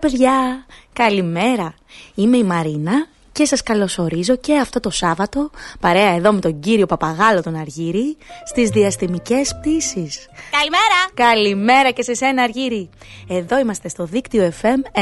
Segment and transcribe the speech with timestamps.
[0.00, 1.74] Παιδιά, καλημέρα.
[2.14, 6.86] Είμαι η Μαρίνα και σας καλωσορίζω και αυτό το Σάββατο παρέα εδώ με τον κύριο
[6.86, 10.28] Παπαγάλο τον Αργύρι στις διαστημικές πτήσεις.
[10.50, 10.98] Καλημέρα!
[11.14, 12.90] Καλημέρα και σε σένα Αργύρι.
[13.28, 15.00] Εδώ είμαστε στο δίκτυο FM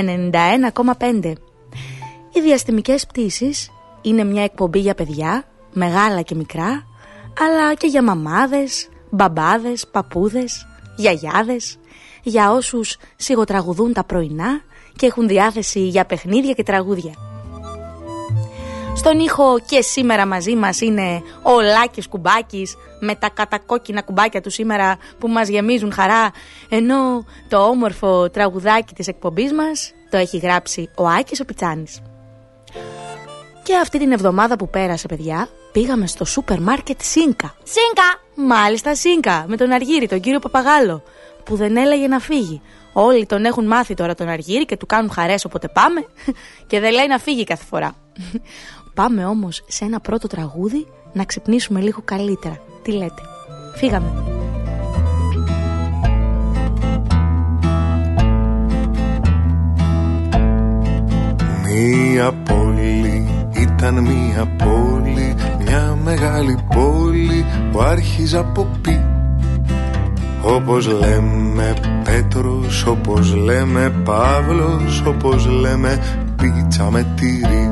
[1.23, 1.33] 91,5.
[2.33, 3.71] Οι διαστημικές πτήσεις
[4.03, 6.87] είναι μια εκπομπή για παιδιά, μεγάλα και μικρά,
[7.41, 11.79] αλλά και για μαμάδες, μπαμπάδες, παππούδες, γιαγιάδες,
[12.23, 14.63] για όσους σιγοτραγουδούν τα πρωινά
[14.99, 17.13] και έχουν διάθεση για παιχνίδια και τραγούδια.
[18.97, 24.51] Στον ήχο και σήμερα μαζί μας είναι ο Λάκης Κουμπάκης με τα κατακόκκινα κουμπάκια του
[24.51, 26.31] σήμερα που μας γεμίζουν χαρά
[26.69, 32.01] ενώ το όμορφο τραγουδάκι της εκπομπής μας το έχει γράψει ο Άκης ο Πιτσάνης.
[33.63, 37.55] Και αυτή την εβδομάδα που πέρασε παιδιά πήγαμε στο σούπερ μάρκετ Σίνκα.
[37.63, 38.21] Σίνκα!
[38.35, 41.03] Μάλιστα Σίνκα με τον Αργύρι, τον κύριο Παπαγάλο
[41.45, 42.61] που δεν έλεγε να φύγει.
[43.01, 46.07] Όλοι τον έχουν μάθει τώρα τον Αργύρι και του κάνουν χαρές όποτε πάμε
[46.69, 47.95] και δεν λέει να φύγει κάθε φορά.
[48.95, 52.61] Πάμε όμως σε ένα πρώτο τραγούδι να ξυπνήσουμε λίγο καλύτερα.
[52.83, 53.23] Τι λέτε;
[53.77, 54.13] Φύγαμε.
[61.65, 63.29] Μία πόλη
[63.61, 69.01] ήταν μία πόλη Μια μεγάλη πόλη που άρχιζε από πι
[70.43, 76.03] όπως λέμε Πέτρος, όπως λέμε Παύλος, όπως λέμε
[76.37, 77.71] πίτσα με τυρί.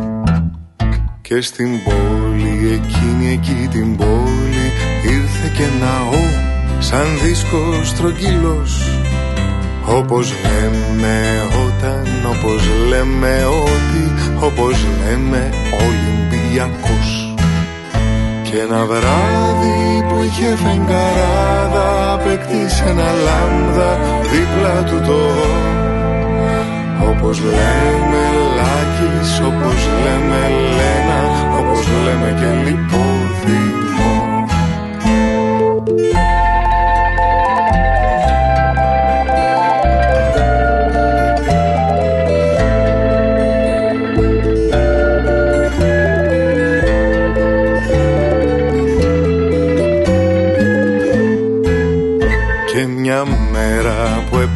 [1.28, 4.66] Και στην πόλη, εκείνη εκεί την πόλη
[5.02, 6.24] Ήρθε και ναό
[6.78, 9.00] σαν δίσκος στρογγυλός
[9.86, 11.20] Όπως λέμε
[11.66, 14.12] όταν, όπως λέμε ότι
[14.44, 15.50] Όπως λέμε
[15.86, 17.34] Ολυμπιακός.
[18.42, 19.85] Και ένα βράδυ
[20.16, 23.90] που είχε φεγγαράδα Απέκτησε ένα λάμδα
[24.30, 25.20] δίπλα του το.
[27.10, 28.22] Όπως λέμε
[28.56, 30.40] Λάκης, όπως λέμε
[30.76, 31.20] Λένα
[31.58, 33.85] Όπως λέμε και Λιπόδημο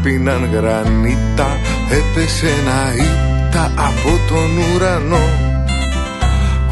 [0.03, 1.59] μέρα που έπιναν γρανίτα
[1.91, 5.25] Έπεσε ένα ήττα από τον ουρανό.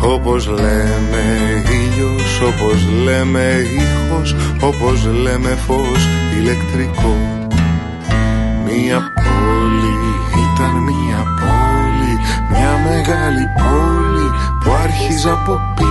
[0.03, 1.25] Όπως λέμε
[1.71, 7.17] ήλιος, όπως λέμε ήχος Όπως λέμε φως ηλεκτρικό.
[8.65, 9.97] Μια πόλη
[10.45, 12.15] ήταν μια πόλη
[12.51, 14.29] Μια μεγάλη πόλη
[14.65, 15.85] που άρχιζε από πι.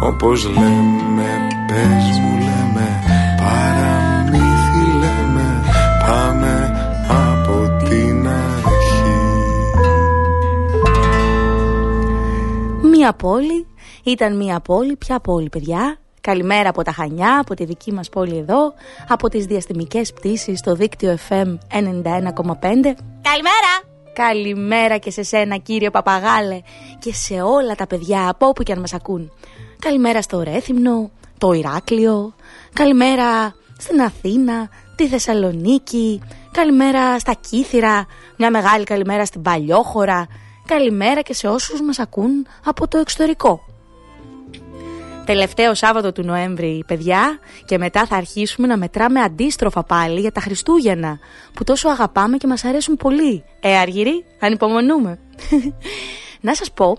[0.00, 1.28] Όπως λέμε
[1.66, 2.41] πες μου
[13.02, 13.66] Μία πόλη,
[14.02, 18.36] ήταν μία πόλη, ποια πόλη παιδιά; Καλημέρα από τα Χανιά, από τη δική μας πόλη
[18.36, 18.72] εδώ
[19.08, 21.58] Από τις διαστημικές πτήσεις στο δίκτυο FM 91,5
[23.22, 23.72] Καλημέρα!
[24.12, 26.60] Καλημέρα και σε σένα κύριε Παπαγάλε
[26.98, 29.32] και σε όλα τα παιδιά από όπου και αν μας ακούν.
[29.78, 32.34] Καλημέρα στο Ρέθυμνο, το Ηράκλειο,
[32.72, 36.20] καλημέρα στην Αθήνα, τη Θεσσαλονίκη,
[36.52, 38.06] καλημέρα στα Κύθυρα,
[38.36, 40.26] μια μεγάλη καλημέρα στην Παλιόχώρα,
[40.66, 43.64] καλημέρα και σε όσους μας ακούν από το εξωτερικό.
[45.24, 50.40] Τελευταίο Σάββατο του Νοέμβρη, παιδιά, και μετά θα αρχίσουμε να μετράμε αντίστροφα πάλι για τα
[50.40, 51.18] Χριστούγεννα,
[51.54, 53.44] που τόσο αγαπάμε και μας αρέσουν πολύ.
[53.60, 55.18] Ε, Αργυρή, ανυπομονούμε.
[56.40, 56.96] να σας πω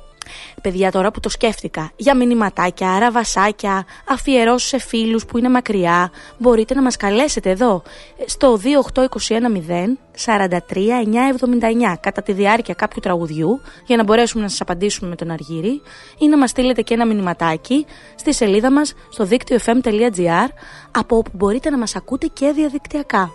[0.62, 6.74] Παιδιά τώρα που το σκέφτηκα, για μηνυματάκια, ραβασάκια, αφιερώσεις σε φίλους που είναι μακριά, μπορείτε
[6.74, 7.84] να μας καλέσετε εδώ
[8.26, 8.60] στο
[8.94, 15.32] 28210 43979 κατά τη διάρκεια κάποιου τραγουδιού για να μπορέσουμε να σας απαντήσουμε με τον
[15.32, 15.82] Αργύρι
[16.18, 17.86] ή να μας στείλετε και ένα μηνυματάκι
[18.16, 20.48] στη σελίδα μας στο δίκτυο fm.gr
[20.92, 23.32] από όπου μπορείτε να μας ακούτε και διαδικτυακά.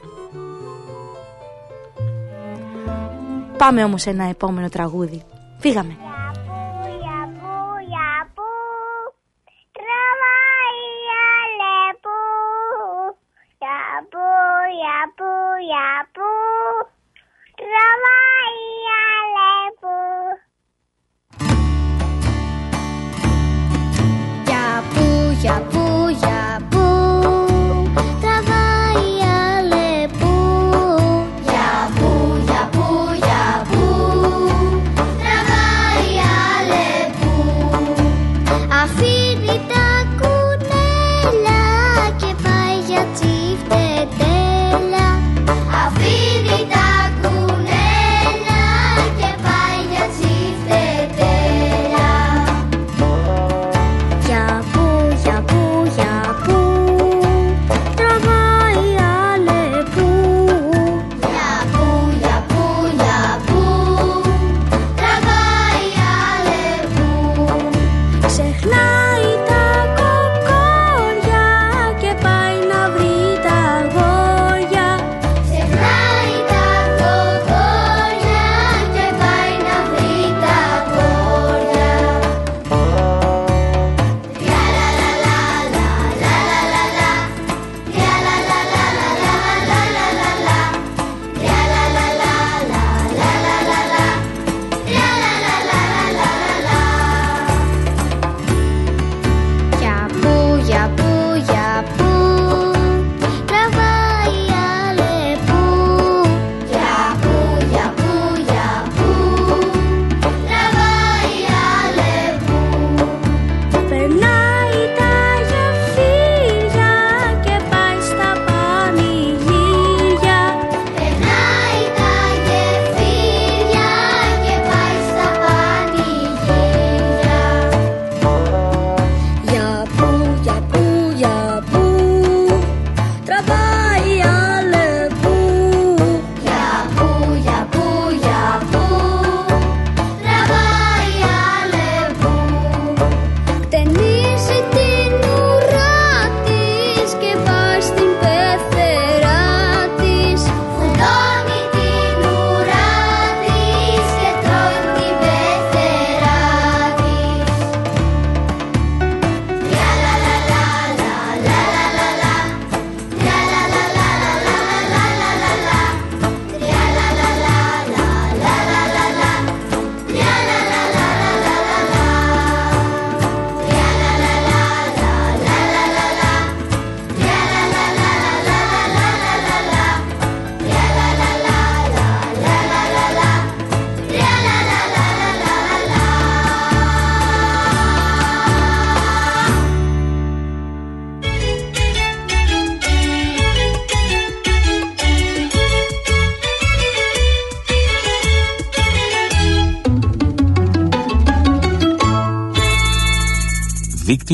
[3.58, 5.22] Πάμε όμως σε ένα επόμενο τραγούδι.
[5.58, 6.07] Φύγαμε.
[14.98, 15.22] 啊不
[15.60, 16.20] 呀不
[17.56, 18.08] 知道哪
[18.50, 18.90] 里呀
[19.36, 19.86] 来不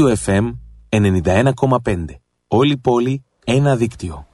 [0.04, 0.52] Δίκτυο FM
[0.90, 2.04] 91,5.
[2.48, 4.26] Όλη η πόλη, ένα δίκτυο.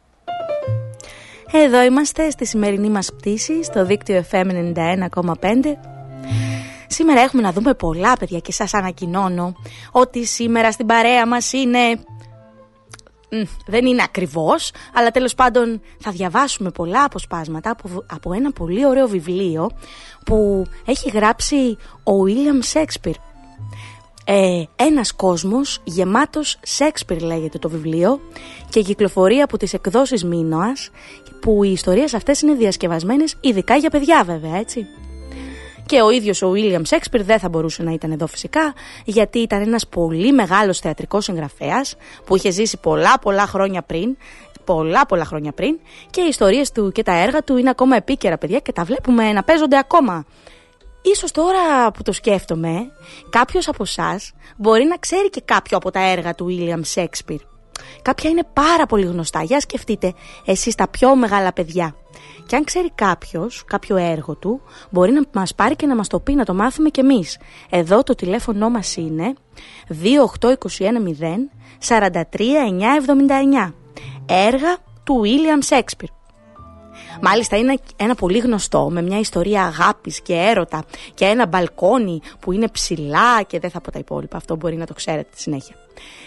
[1.52, 5.32] Εδώ είμαστε στη σημερινή μας πτήση στο δίκτυο FM 91,5
[6.86, 9.52] Σήμερα έχουμε να δούμε πολλά παιδιά και σας ανακοινώνω
[9.90, 11.78] ότι σήμερα στην παρέα μας είναι...
[13.30, 18.86] Μ, Δεν είναι ακριβώς, αλλά τέλος πάντων θα διαβάσουμε πολλά αποσπάσματα από, από ένα πολύ
[18.86, 19.70] ωραίο βιβλίο
[20.24, 23.29] που έχει γράψει ο William Shakespeare.
[24.24, 28.20] Ε, ένας κόσμος γεμάτος Σέξπιρ λέγεται το βιβλίο
[28.68, 30.90] και κυκλοφορεί από τις εκδόσεις Μίνωας
[31.40, 34.86] που οι ιστορίες αυτές είναι διασκευασμένες ειδικά για παιδιά βέβαια έτσι.
[35.86, 38.74] Και ο ίδιος ο William Shakespeare δεν θα μπορούσε να ήταν εδώ φυσικά
[39.04, 44.16] γιατί ήταν ένας πολύ μεγάλος θεατρικός συγγραφέας που είχε ζήσει πολλά πολλά χρόνια πριν
[44.64, 45.78] πολλά πολλά χρόνια πριν
[46.10, 49.32] και οι ιστορίες του και τα έργα του είναι ακόμα επίκαιρα παιδιά και τα βλέπουμε
[49.32, 50.24] να παίζονται ακόμα
[51.02, 52.92] Ίσως τώρα που το σκέφτομαι,
[53.30, 57.40] κάποιος από εσάς μπορεί να ξέρει και κάποιο από τα έργα του William Shakespeare.
[58.02, 59.42] Κάποια είναι πάρα πολύ γνωστά.
[59.42, 60.14] Για σκεφτείτε
[60.44, 61.94] εσείς τα πιο μεγάλα παιδιά.
[62.46, 66.20] Και αν ξέρει κάποιος κάποιο έργο του, μπορεί να μας πάρει και να μας το
[66.20, 67.38] πει, να το μάθουμε κι εμείς.
[67.70, 69.34] Εδώ το τηλέφωνο μας είναι
[69.88, 71.50] 28210
[71.88, 73.74] 43979.
[74.26, 76.19] Έργα του William Shakespeare.
[77.20, 82.52] Μάλιστα είναι ένα πολύ γνωστό με μια ιστορία αγάπης και έρωτα και ένα μπαλκόνι που
[82.52, 85.74] είναι ψηλά και δεν θα πω τα υπόλοιπα, αυτό μπορεί να το ξέρετε στη συνέχεια.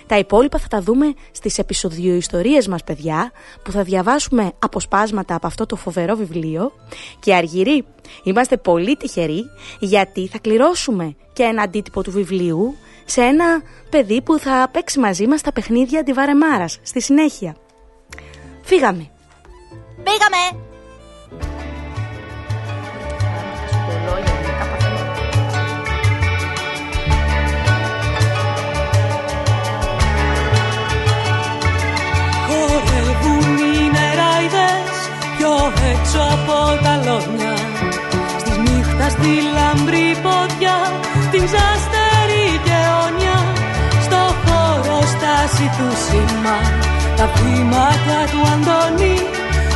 [0.08, 3.32] Τα υπόλοιπα θα τα δούμε στις επεισοδιοϊστορίες μας παιδιά
[3.64, 6.72] που θα διαβάσουμε αποσπάσματα από αυτό το φοβερό βιβλίο
[7.20, 7.86] και αργυροί
[8.24, 9.44] είμαστε πολύ τυχεροί
[9.80, 12.76] γιατί θα κληρώσουμε και ένα αντίτυπο του βιβλίου
[13.06, 17.56] σε ένα παιδί που θα παίξει μαζί μας τα παιχνίδια αντιβαρεμάρας στη συνέχεια.
[18.62, 19.10] Φύγαμε!
[20.04, 20.73] Πήγαμε!
[32.48, 34.94] Χορεύουν οι νεράιδες
[35.38, 35.54] πιο
[35.92, 37.56] έξω από τα λόνια
[38.38, 40.78] Στις νύχτα στη λαμπρή πόδια
[41.34, 43.38] την ζαστερή και όνια.
[44.06, 46.58] Στο χώρο στάση του σήμα
[47.18, 49.16] τα βήματα του Αντώνη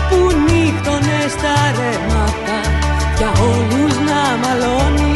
[0.09, 2.59] που νύχτωνε στα ρέματα
[3.17, 5.15] για όλους να μαλώνει.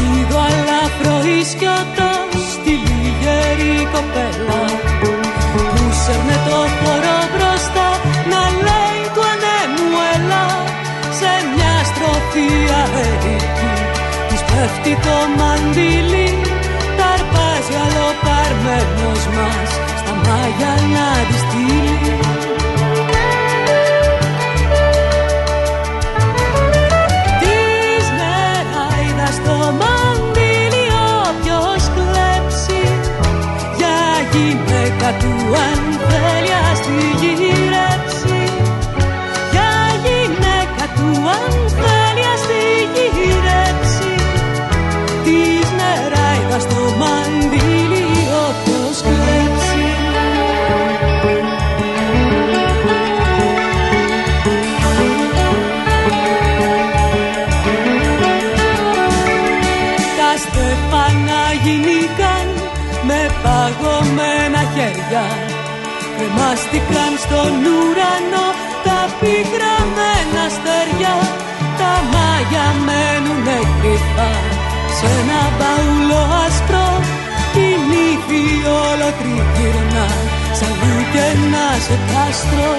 [0.00, 1.16] Είδω αλαφρό
[2.52, 4.51] στη λιγερή κοπέλα
[14.62, 16.28] της πέφτει το μαντίλι
[16.98, 22.18] ταρπάζει άλλο παρμένος μας στα μάγια να τη στείλει.
[27.40, 30.86] Της νεράιδας το μαντίλι
[31.26, 32.82] όποιος κλέψει
[33.76, 33.98] για
[34.32, 35.32] γυναίκα του
[35.66, 38.42] αν θέλει ας τη γυρέψει.
[39.52, 39.72] Για
[40.04, 41.61] γυναίκα του αν
[66.52, 68.48] Κρεμάστηκαν στον ουρανό
[68.84, 71.16] τα πικραμένα στεριά
[71.78, 74.32] Τα μάγια μένουνε κρυφά
[74.96, 76.88] σε ένα μπαούλο άσπρο.
[77.54, 78.44] Τη νύχη
[78.84, 80.06] όλο τριγύρνα
[80.58, 82.70] σαν λουκένα σε κάστρο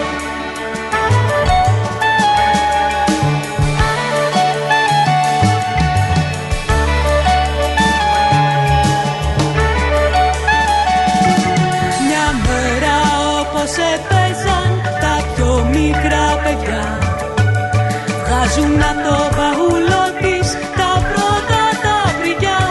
[20.80, 22.64] τα πρώτα τα βρυγιά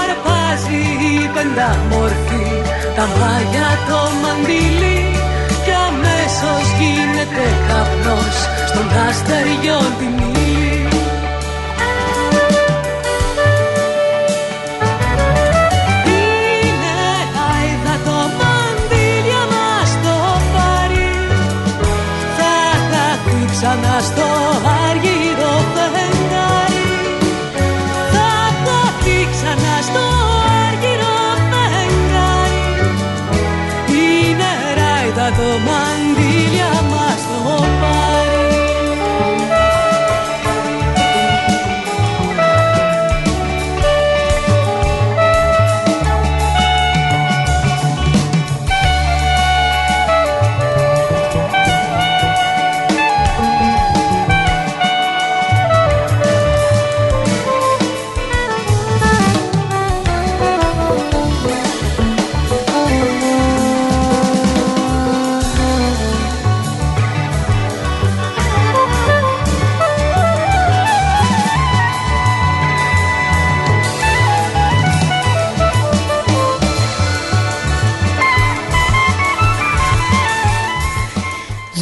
[0.00, 2.46] Αρπάζει η πενταμόρφη
[2.96, 5.00] τα μάγια το μαντίλι
[5.64, 8.36] Κι αμέσως γίνεται καπνός
[8.68, 10.14] στον αστεριό την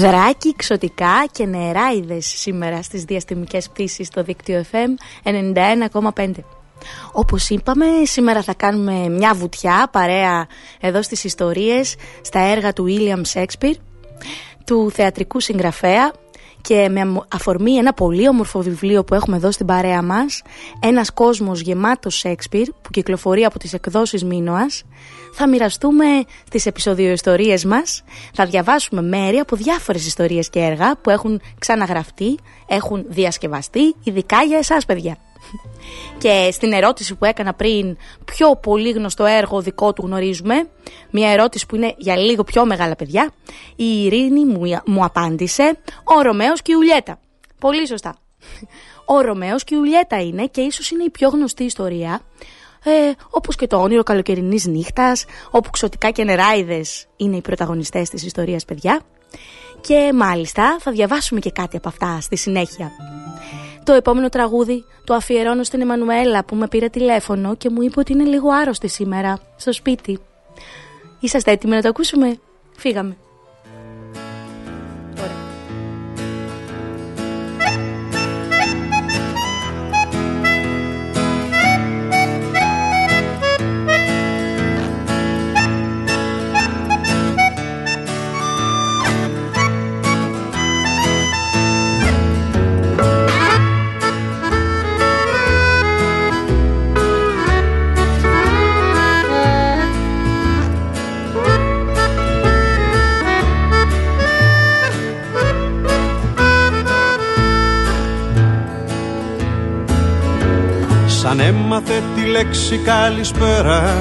[0.05, 4.89] Δράκι, ξωτικά και νεράιδες σήμερα στις διαστημικές πτήσεις στο δίκτυο FM
[5.23, 6.31] 91,5.
[7.13, 10.47] Όπως είπαμε, σήμερα θα κάνουμε μια βουτιά παρέα
[10.81, 13.75] εδώ στις ιστορίες στα έργα του William Shakespeare,
[14.65, 16.13] του θεατρικού συγγραφέα
[16.67, 20.43] και με αφορμή ένα πολύ όμορφο βιβλίο που έχουμε εδώ στην παρέα μας,
[20.81, 24.83] ένας κόσμος γεμάτος Shakespeare που κυκλοφορεί από τις εκδόσεις Μίνωας,
[25.33, 26.05] θα μοιραστούμε
[26.51, 28.03] τις επεισοδιοϊστορίες μας,
[28.33, 34.59] θα διαβάσουμε μέρη από διάφορες ιστορίες και έργα που έχουν ξαναγραφτεί, έχουν διασκευαστεί, ειδικά για
[34.59, 35.17] εσάς παιδιά.
[36.23, 40.69] Και στην ερώτηση που έκανα πριν, πιο πολύ γνωστό έργο δικό του γνωρίζουμε,
[41.11, 43.33] μια ερώτηση που είναι για λίγο πιο μεγάλα παιδιά,
[43.77, 47.19] η Ειρήνη μου, μου απάντησε «Ο Ρωμαίος και η Ουλιέτα».
[47.59, 48.17] Πολύ σωστά.
[49.17, 52.21] Ο Ρωμαίος και η Ουλιέτα είναι και ίσως είναι η πιο γνωστή ιστορία,
[52.85, 52.91] ε,
[53.31, 58.65] όπως και το όνειρο καλοκαιρινής νύχτας, όπου ξωτικά και νεράιδες είναι οι πρωταγωνιστές της ιστορίας
[58.65, 59.01] παιδιά.
[59.81, 62.91] Και μάλιστα θα διαβάσουμε και κάτι από αυτά στη συνέχεια.
[63.85, 68.13] Το επόμενο τραγούδι το αφιερώνω στην Εμμανουέλα που με πήρε τηλέφωνο και μου είπε ότι
[68.13, 70.19] είναι λίγο άρρωστη σήμερα στο σπίτι.
[71.21, 72.39] Είσαστε έτοιμοι να το ακούσουμε;
[72.77, 73.17] Φύγαμε.
[112.37, 113.95] Λέξη καλησπέρα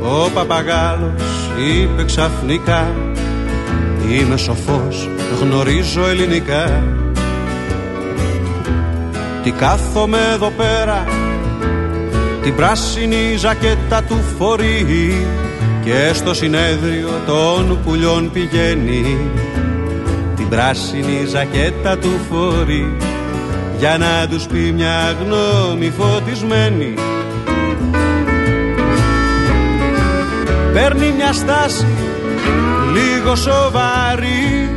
[0.00, 1.22] Ο παπαγάλος
[1.58, 2.92] είπε ξαφνικά
[4.10, 5.08] Είμαι σοφός,
[5.40, 6.82] γνωρίζω ελληνικά
[9.42, 11.04] Τι κάθομαι εδώ πέρα
[12.42, 15.26] Την πράσινη ζακέτα του φορεί
[15.84, 19.30] Και στο συνέδριο των πουλιών πηγαίνει.
[20.36, 22.96] Την πράσινη ζακέτα του φορεί
[23.78, 26.94] για να τους πει μια γνώμη φωτισμένη
[30.72, 31.86] Παίρνει μια στάση
[32.92, 34.70] λίγο σοβαρή.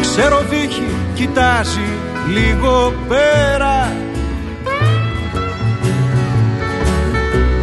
[0.00, 1.88] Ξέρω δίχει, κοιτάζει
[2.32, 3.92] λίγο πέρα.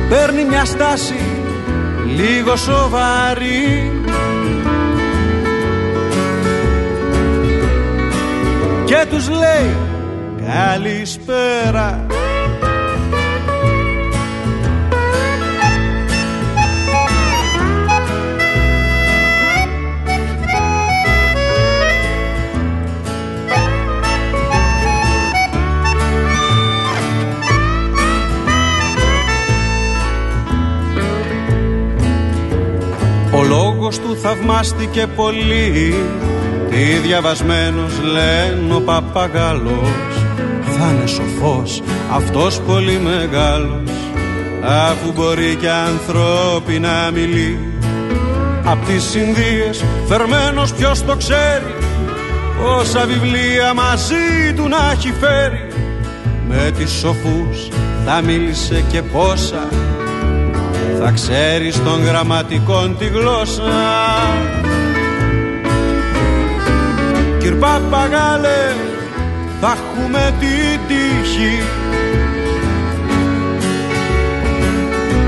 [0.10, 1.19] Παίρνει μια στάση
[2.15, 3.91] λίγο σοβαρή.
[8.86, 9.76] Και τους λέει
[10.45, 12.09] καλησπέρα
[34.21, 35.93] θαυμάστηκε πολύ.
[36.69, 40.10] Τι διαβασμένος λένε ο παπαγάλος.
[40.77, 43.89] Θα είναι σοφός αυτός πολύ μεγάλος
[44.63, 47.60] Αφού μπορεί και ανθρώπινα μιλεί
[48.63, 51.75] Απ' τις Ινδίες φερμένος ποιος το ξέρει
[52.63, 55.67] Πόσα βιβλία μαζί του να έχει φέρει.
[56.47, 57.67] Με τις σοφούς
[58.05, 59.67] θα μίλησε και πόσα
[61.01, 63.63] Θα ξέρεις των γραμματικών τη γλώσσα.
[67.39, 68.73] Κυρ Παπαγάλε
[69.62, 71.62] θα έχουμε την τύχη.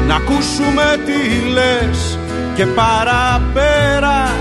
[0.08, 2.20] Να ακούσουμε τι λες
[2.56, 4.32] και παραπέρα.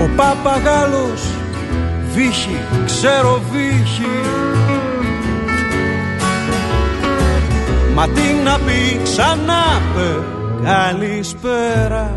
[0.00, 1.22] Ο Παπαγάλος
[2.14, 4.31] βύχει, ξέρω βύχει
[7.94, 10.08] Μα τι να πει ξανά πε
[10.64, 12.16] καλησπέρα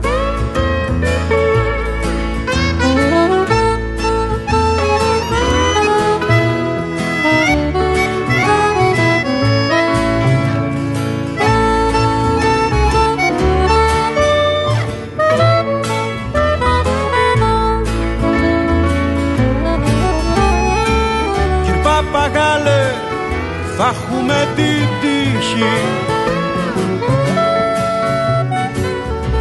[25.45, 25.63] τύχη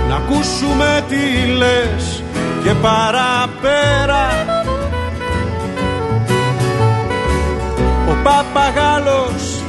[0.08, 2.22] να ακούσουμε τι λες
[2.62, 4.28] και παραπέρα.
[8.08, 9.62] Ο παπαγάλος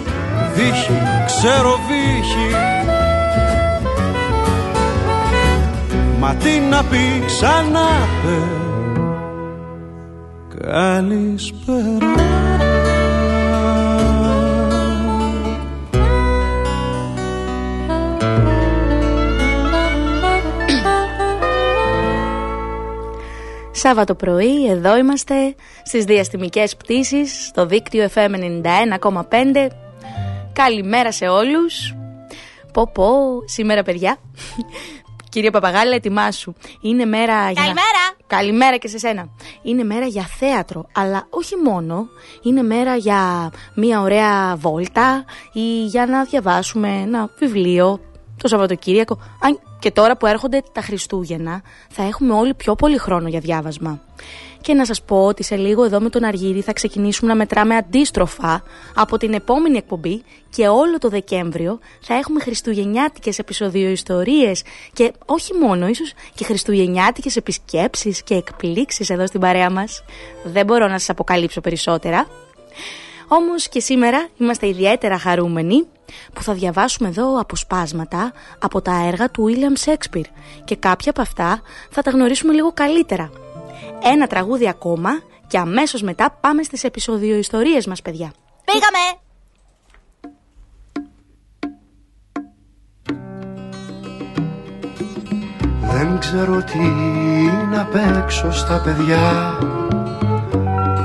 [0.56, 2.56] δίχει, ξέρω βύχει
[6.19, 7.89] μα τι να πει ξανά
[8.24, 8.39] πε
[10.62, 12.55] Καλησπέρα
[23.88, 28.30] Σάββατο πρωί, εδώ είμαστε στις διαστημικές πτήσεις στο δίκτυο FM
[29.04, 29.67] 91,5.
[30.54, 31.95] Καλημέρα σε όλους.
[32.74, 33.08] Πω πω,
[33.45, 34.17] σήμερα παιδιά.
[35.32, 36.54] Κυρία Παπαγάλα, ετοιμάσου.
[36.82, 37.62] Είναι μέρα για...
[37.62, 38.15] Καλημέρα.
[38.28, 39.30] Καλημέρα και σε σένα.
[39.62, 42.08] Είναι μέρα για θέατρο, αλλά όχι μόνο.
[42.41, 48.00] Είναι μέρα για μια ωραία βόλτα ή για να διαβάσουμε ένα βιβλίο
[48.38, 49.19] το Σαββατοκύριακο.
[49.39, 54.02] Αν και τώρα που έρχονται τα Χριστούγεννα, θα έχουμε όλοι πιο πολύ χρόνο για διάβασμα.
[54.62, 57.76] Και να σας πω ότι σε λίγο εδώ με τον Αργύρι θα ξεκινήσουμε να μετράμε
[57.76, 58.63] αντίστροφα
[58.95, 65.54] από την επόμενη εκπομπή και όλο το Δεκέμβριο θα έχουμε χριστουγεννιάτικες επεισόδιο ιστορίες και όχι
[65.54, 70.04] μόνο, ίσως και χριστουγεννιάτικες επισκέψεις και εκπλήξεις εδώ στην παρέα μας.
[70.43, 72.28] Δεν μπορώ να σας αποκαλύψω περισσότερα.
[73.28, 75.88] Όμως και σήμερα είμαστε ιδιαίτερα χαρούμενοι
[76.34, 80.30] που θα διαβάσουμε εδώ αποσπάσματα από τα έργα του William Shakespeare
[80.63, 83.32] και κάποια από αυτά θα τα γνωρίσουμε λίγο καλύτερα.
[84.04, 85.10] Ένα τραγούδι ακόμα
[85.48, 88.32] και αμέσως μετά πάμε στις επεισόδιο ιστορίες μας παιδιά.
[88.65, 89.20] Πήγαμε!
[95.98, 96.78] Δεν ξέρω τι
[97.72, 99.58] να παίξω στα παιδιά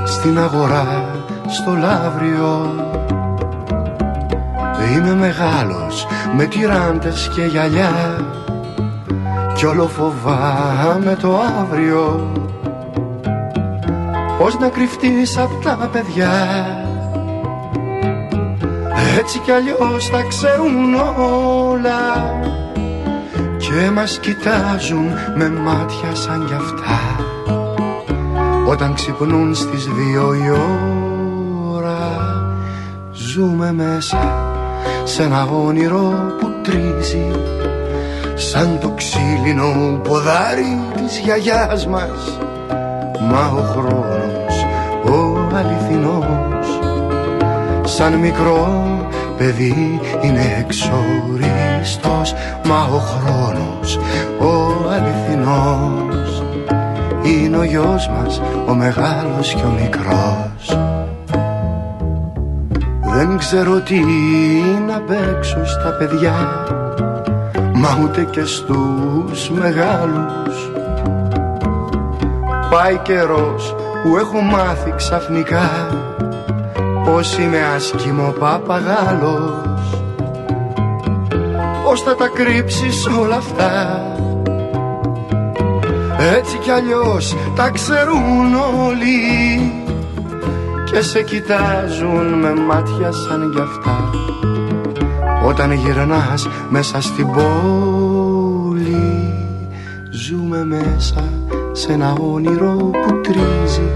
[0.05, 1.09] Στην αγορά,
[1.47, 2.90] στο λαύριο
[4.95, 8.25] Είμαι μεγάλος με τυράντες και γυαλιά.
[9.55, 12.31] Κι όλο φοβάμαι το αύριο
[14.37, 16.29] Πώς να κρυφτείς απ' τα παιδιά.
[19.19, 22.39] Έτσι κι αλλιώς τα ξέρουν όλα
[23.57, 27.25] Και μας κοιτάζουν με μάτια σαν κι αυτά.
[28.67, 30.49] Όταν ξυπνούν στις δύο η
[31.73, 31.97] ώρα
[33.11, 34.50] Ζούμε μέσα
[35.03, 37.31] σε ένα όνειρο που τρίζει
[38.35, 42.37] σαν το ξύλινο ποδάρι της γιαγιάς μας.
[43.19, 44.65] Μα ο χρόνος
[45.05, 46.79] ο αληθινός
[47.83, 48.85] σαν μικρό
[49.37, 52.33] παιδί είναι εξοριστός.
[52.63, 53.99] Μα ο χρόνος
[54.39, 56.43] ο αληθινός
[57.23, 60.90] είναι ο γιος μας ο μεγάλος και ο μικρός
[63.27, 63.99] δεν ξέρω τι
[64.87, 66.65] να παίξω στα παιδιά
[67.73, 70.71] Μα ούτε και στους μεγάλους.
[72.69, 75.69] Πάει καιρός που έχω μάθει ξαφνικά
[77.05, 80.01] Πως είμαι άσχημο παπαγάλος.
[81.83, 84.01] Πως θα τα κρύψεις όλα αυτά;
[86.35, 88.53] Έτσι κι αλλιώς τα ξέρουν
[88.87, 89.80] όλοι
[90.91, 94.09] και σε κοιτάζουν με μάτια σαν κι αυτά.
[95.45, 98.21] Όταν γυρνάς μέσα στην πόλη
[100.09, 101.23] Ζούμε μέσα
[101.71, 103.89] σε ένα όνειρο που τρίζει.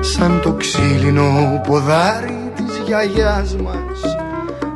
[0.00, 4.16] Σαν το ξύλινο ποδάρι της γιαγιάς μας.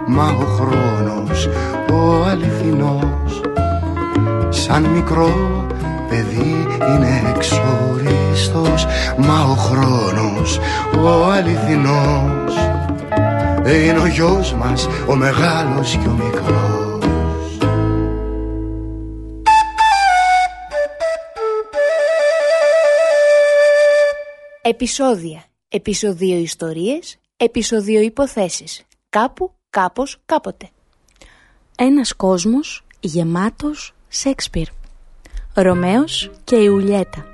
[0.07, 1.49] Μα ο χρόνος
[1.93, 3.41] ο αληθινός
[4.49, 5.67] Σαν μικρό
[6.09, 10.59] παιδί είναι εξοριστός Μα ο χρόνος
[11.05, 12.55] ο αληθινός
[13.67, 16.79] Είναι ο γιος μας ο μεγάλος και ο μικρός
[24.63, 28.83] Επισόδια, επεισοδιο ιστορίες, επεισοδιο υποθέσεις.
[29.09, 30.69] Κάπου, κάπως, κάποτε.
[31.77, 34.78] Ένας κόσμος γεμάτος Σέξπιρ.
[35.63, 37.27] Ρωμαίος και Ιουλιέτα.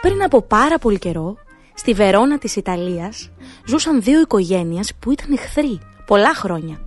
[0.00, 1.36] Πριν από πάρα πολύ καιρό,
[1.74, 3.30] στη Βερόνα της Ιταλίας
[3.66, 6.80] ζούσαν δύο οικογένειες που ήταν εχθροί πολλά χρόνια.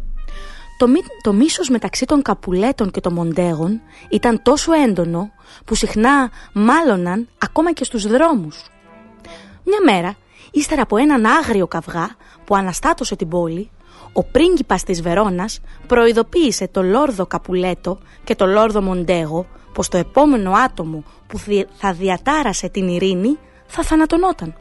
[0.77, 5.31] Το, μη, το μίσος μεταξύ των Καπουλέτων και των Μοντέγων ήταν τόσο έντονο
[5.65, 8.65] που συχνά μάλωναν ακόμα και στους δρόμους.
[9.63, 10.15] Μια μέρα,
[10.51, 13.69] ύστερα από έναν άγριο καυγά που αναστάτωσε την πόλη,
[14.13, 20.51] ο πρίγκιπας της Βερόνας προειδοποίησε το Λόρδο Καπουλέτο και το Λόρδο Μοντέγο πως το επόμενο
[20.51, 21.38] άτομο που
[21.73, 24.55] θα διατάρασε την ειρήνη θα θανατωνόταν.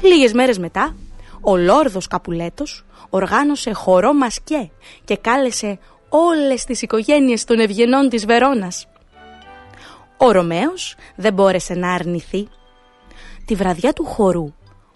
[0.00, 0.94] Λίγες μέρες μετά,
[1.40, 4.70] ο Λόρδος Καπουλέτος οργάνωσε χορό μασκέ
[5.04, 5.78] και κάλεσε
[6.08, 8.86] όλες τις οικογένειες των ευγενών της Βερόνας.
[10.16, 12.48] Ο Ρωμαίος δεν μπόρεσε να αρνηθεί.
[13.44, 14.54] Τη βραδιά του χορού,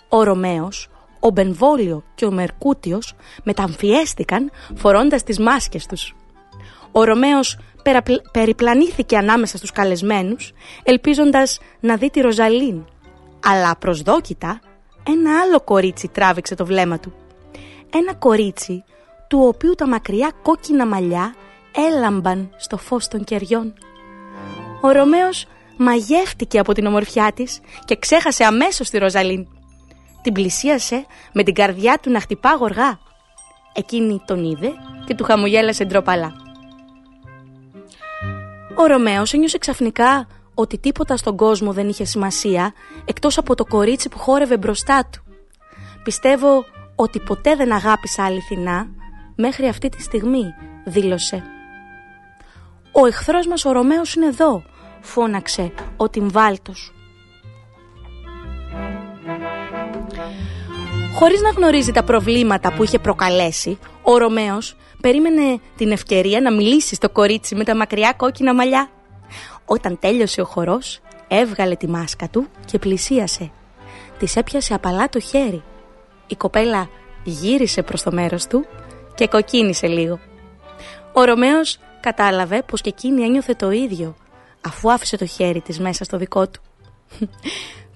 [0.09, 0.89] ο Ρωμαίος,
[1.21, 6.15] ο Μπενβόλιο και ο Μερκούτιος μεταμφιέστηκαν φορώντας τις μάσκες τους.
[6.93, 7.59] Ο Ρωμαίος
[8.33, 12.85] περιπλανήθηκε ανάμεσα στους καλεσμένους, ελπίζοντας να δει τη Ροζαλίν,
[13.45, 14.61] Αλλά προσδόκητα
[15.09, 17.13] ένα άλλο κορίτσι τράβηξε το βλέμμα του.
[17.95, 18.85] Ένα κορίτσι
[19.29, 21.35] του οποίου τα μακριά κόκκινα μαλλιά
[21.89, 23.75] έλαμπαν στο φως των κεριών.
[24.81, 25.47] Ο Ρωμαίος
[25.77, 29.47] μαγεύτηκε από την ομορφιά της και ξέχασε αμέσως τη Ροζαλίν.
[30.23, 32.99] Την πλησίασε με την καρδιά του να χτυπά γοργά.
[33.73, 34.73] Εκείνη τον είδε
[35.07, 36.48] και του χαμογέλασε ντροπαλά.
[38.81, 42.73] Ο Ρωμαίος ένιωσε ξαφνικά ότι τίποτα στον κόσμο δεν είχε σημασία
[43.05, 45.23] εκτός από το κορίτσι που χόρευε μπροστά του.
[46.03, 46.65] Πιστεύω
[46.95, 48.87] ότι ποτέ δεν αγάπησα αληθινά
[49.37, 50.45] μέχρι αυτή τη στιγμή,
[50.85, 51.45] δήλωσε.
[52.93, 54.63] «Ο εχθρός μας ο Ρωμαίος είναι εδώ»,
[55.01, 56.93] φώναξε ο Τιμβάλτος.
[61.15, 66.95] Χωρίς να γνωρίζει τα προβλήματα που είχε προκαλέσει, ο Ρωμαίος περίμενε την ευκαιρία να μιλήσει
[66.95, 68.91] στο κορίτσι με τα μακριά κόκκινα μαλλιά.
[69.65, 73.51] Όταν τέλειωσε ο χορός, έβγαλε τη μάσκα του και πλησίασε.
[74.19, 75.63] Της έπιασε απαλά το χέρι.
[76.27, 76.89] Η κοπέλα
[77.25, 78.67] γύρισε προς το μέρος του
[79.15, 80.19] και κοκκίνησε λίγο.
[81.13, 84.17] Ο Ρωμαίος κατάλαβε πως και εκείνη ένιωθε το ίδιο,
[84.61, 86.61] αφού άφησε το χέρι της μέσα στο δικό του.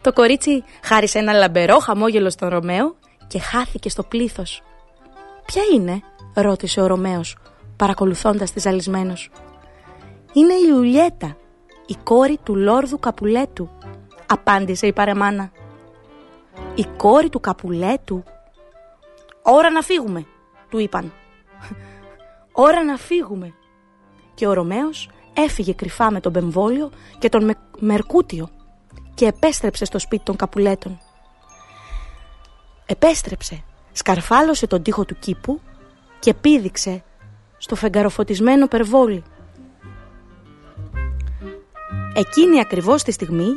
[0.03, 4.63] Το κορίτσι χάρισε ένα λαμπερό χαμόγελο στον Ρωμαίο και χάθηκε στο πλήθος.
[5.47, 6.01] «Ποια είναι»
[6.35, 7.37] ρώτησε ο Ρωμαίος
[7.77, 9.31] παρακολουθώντας τη ζαλισμένος.
[10.33, 11.37] «Είναι η Ιουλιέτα,
[11.87, 13.71] η κόρη του Λόρδου Καπουλέτου»,
[14.27, 15.51] απάντησε η παρεμάνα.
[16.75, 18.23] «Η κόρη του Καπουλέτου»
[19.43, 20.27] «Ώρα να φύγουμε»,
[20.69, 21.13] του είπαν.
[22.67, 23.55] «Ώρα να φύγουμε».
[24.35, 28.49] Και ο Ρωμαίος έφυγε κρυφά με τον Μπεμβόλιο και τον Μερκούτιο
[29.15, 31.01] και επέστρεψε στο σπίτι των Καπουλέτων.
[32.87, 35.61] Επέστρεψε, σκαρφάλωσε τον τοίχο του κήπου
[36.19, 37.03] και πήδηξε
[37.59, 39.23] στο φεγγαροφωτισμένο περβόλι.
[42.15, 43.49] Εκείνη ακριβώς τη στιγμή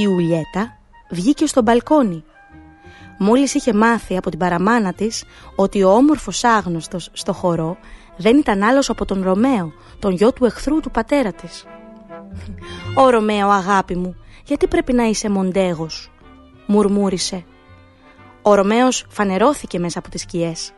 [0.00, 0.78] η Ιουλιέτα
[1.10, 2.24] βγήκε στο μπαλκόνι.
[3.18, 5.24] Μόλις είχε μάθει από την παραμάνα της
[5.56, 7.76] ότι ο όμορφος άγνωστος στο χορό
[8.16, 11.64] δεν ήταν άλλος από τον Ρωμαίο, τον γιο του εχθρού του πατέρα της.
[12.96, 16.10] «Ω Ρωμαίο αγάπη μου, γιατί πρέπει να είσαι Μοντέγος»
[16.70, 17.44] μουρμούρισε.
[18.42, 20.72] Ο Ρωμαίος φανερώθηκε μέσα από τις σκιές.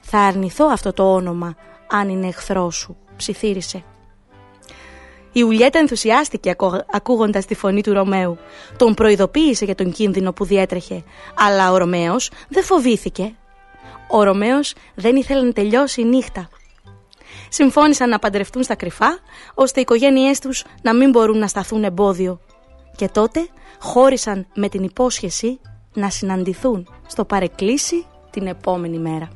[0.00, 1.54] «Θα αρνηθώ αυτό το όνομα
[1.88, 3.84] αν είναι εχθρό σου», ψιθύρισε.
[5.32, 6.56] Η Ουλιέτα ενθουσιάστηκε
[6.90, 8.38] ακούγοντας τη φωνή του Ρωμαίου.
[8.76, 13.34] Τον προειδοποίησε για τον κίνδυνο που διέτρεχε, αλλά ο Ρωμαίος δεν φοβήθηκε.
[14.08, 16.48] Ο Ρωμαίος δεν ήθελε να τελειώσει η νύχτα.
[17.48, 19.18] Συμφώνησαν να παντρευτούν στα κρυφά,
[19.54, 22.40] ώστε οι οικογένειές τους να μην μπορούν να σταθούν εμπόδιο.
[23.00, 25.60] Και τότε χώρισαν με την υπόσχεση
[25.92, 29.28] να συναντηθούν στο παρεκκλήσι την επόμενη μέρα.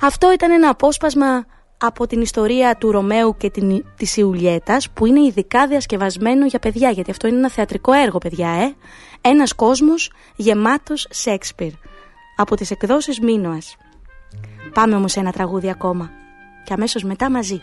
[0.00, 1.46] Αυτό ήταν ένα απόσπασμα
[1.78, 6.90] από την ιστορία του Ρωμαίου και την, της Ιουλιέτας που είναι ειδικά διασκευασμένο για παιδιά
[6.90, 8.74] γιατί αυτό είναι ένα θεατρικό έργο παιδιά ε;
[9.20, 11.72] Ένας κόσμος γεμάτος Σέξπιρ
[12.36, 13.76] από τις εκδόσεις Μίνωας.
[14.74, 16.10] Πάμε όμως σε ένα τραγούδι ακόμα
[16.64, 17.62] και αμέσως μετά μαζί.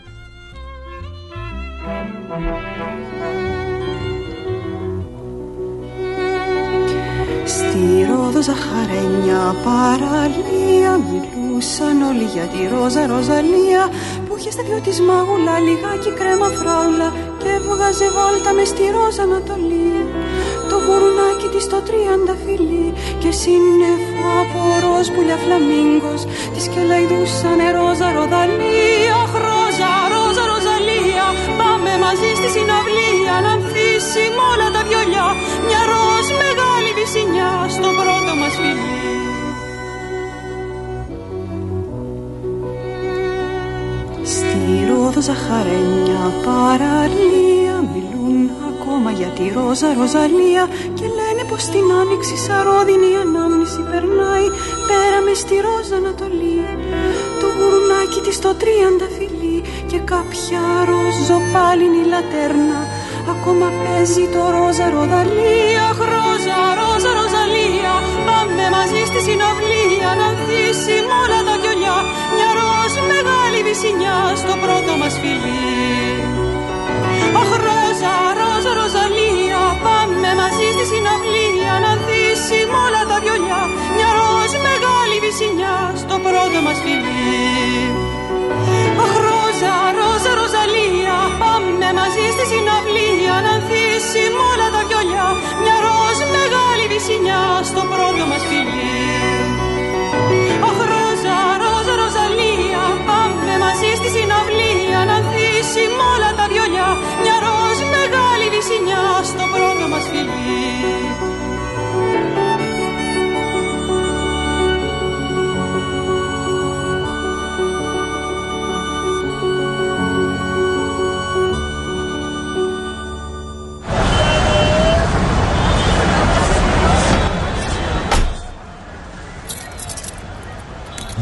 [7.44, 13.82] Στη Ρόδο Ζαχαρένια παραλία μιλούσαν όλοι για τη Ρόζα Ροζαλία
[14.24, 17.08] που είχε στα δυο της μάγουλα λιγάκι κρέμα φράουλα
[17.40, 19.92] και έβγαζε βόλτα μες στη Ρόζα Ανατολή.
[20.68, 22.86] Το γουρουνάκι της το τριάντα φιλί
[23.22, 26.20] και σύννεφο από ροζ πουλιά φλαμίγκος
[26.54, 29.18] της και λαϊδούσανε Ρόζα Ροδαλία
[45.28, 50.64] Ρόδο Ζαχαρένια παραλία μιλούν ακόμα για τη Ρόζα Ροζαλία
[50.98, 54.48] και λένε πως την άνοιξη σαρόδινη ανάμνηση περνάει.
[54.88, 56.60] Πέρα μες στη Ρόζα Ανατολή
[57.40, 59.58] το γουρνάκι της το τρίαντα φιλί
[59.90, 62.80] και κάποια ροζοπάλινη λατέρνα.
[63.34, 67.94] Ακόμα παίζει το Ρόζα Ροδαλία Ρόζα, Ρόζα, Ροζαλία
[68.26, 71.37] πάμε μαζί στη συναυλία να ανθίσει με όλα τα γιολιά
[72.34, 75.66] μια ροζ μεγάλη βυσινιά στο πρώτο μας φιλί.
[77.40, 83.62] Αχ, Ρόζα, Ρόζα, Ροζαλία Πάμε μαζί στη συναυλία Να ανθίσει με όλα τα βιολιά.
[83.96, 87.36] Μια ροζ μεγάλη βυσινιά Στο πρώτο μας φιλί.
[89.04, 95.26] Αχ, Ρόζα, Ρόζα, Ροζαλία Πάμε μαζί στη συναυλία Να ανθίσει με όλα τα βιολιά.
[95.62, 99.17] Μια ροζ μεγάλη βυσινιά Στο πρώτο μας φιλί
[104.14, 106.88] συναυλία να δύσει μ' όλα τα βιολιά
[107.22, 110.68] μια ροζ μεγάλη βυσινιά στο πρώτο μας φιλί.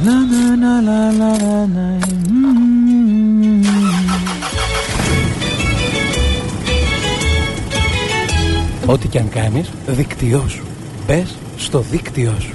[0.07, 2.36] Na na na la la la na
[8.87, 10.65] Ό,τι και αν κάνεις, δίκτυό σου.
[11.07, 12.55] Μπες στο δίκτυό σου.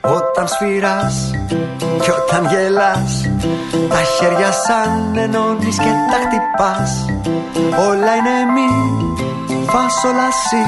[0.00, 1.30] Όταν σφυράς
[2.02, 3.28] και όταν γελάς
[3.88, 7.04] Τα χέρια σαν ενώνεις και τα χτυπάς
[7.88, 8.70] Όλα είναι μη,
[9.66, 10.64] φάσολα σι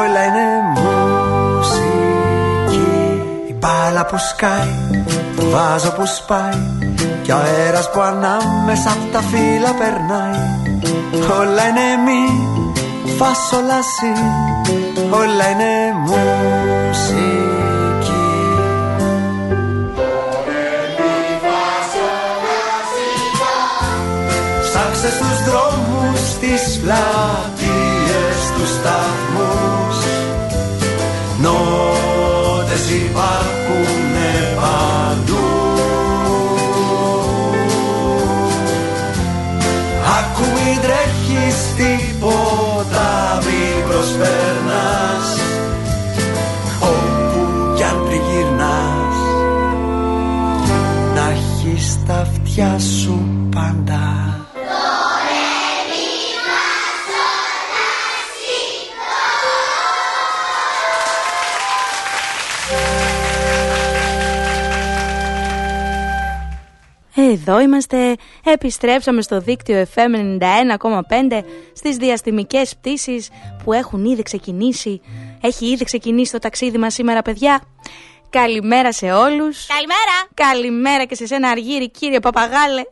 [0.00, 0.79] Όλα είναι μουσική Η
[3.60, 5.04] μπάλα που σκάει,
[5.36, 6.62] το βάζο που σπάει
[7.22, 10.42] Και ο αέρας που ανάμεσα απ' τα φύλλα περνάει.
[11.40, 12.22] Όλα είναι μη,
[13.18, 14.12] φάσολα σι
[15.10, 15.74] Όλα είναι
[16.06, 16.40] μουσική.
[24.62, 29.98] Ψάξε στους δρόμους, στις πλατείες, τους σταθμούς.
[31.40, 32.84] Νότες
[33.70, 35.48] υπάρχουνε παντού.
[40.18, 45.26] Άκου μην τρέχεις τίποτα μη προσπέρνας
[46.80, 49.16] Όπου κι αν τριγυρνάς
[51.14, 54.29] Να έχεις τα αυτιά σου πάντα
[67.40, 73.28] Εδώ είμαστε, επιστρέψαμε στο δίκτυο FM 91,5 στις διαστημικές πτήσεις
[73.64, 75.00] που έχουν ήδη ξεκινήσει.
[75.40, 77.62] Έχει ήδη ξεκινήσει το ταξίδι μας σήμερα παιδιά.
[78.30, 79.66] Καλημέρα σε όλους.
[79.66, 80.16] Καλημέρα.
[80.34, 82.82] Καλημέρα και σε σένα Αργύρι κύριε Παπαγάλε.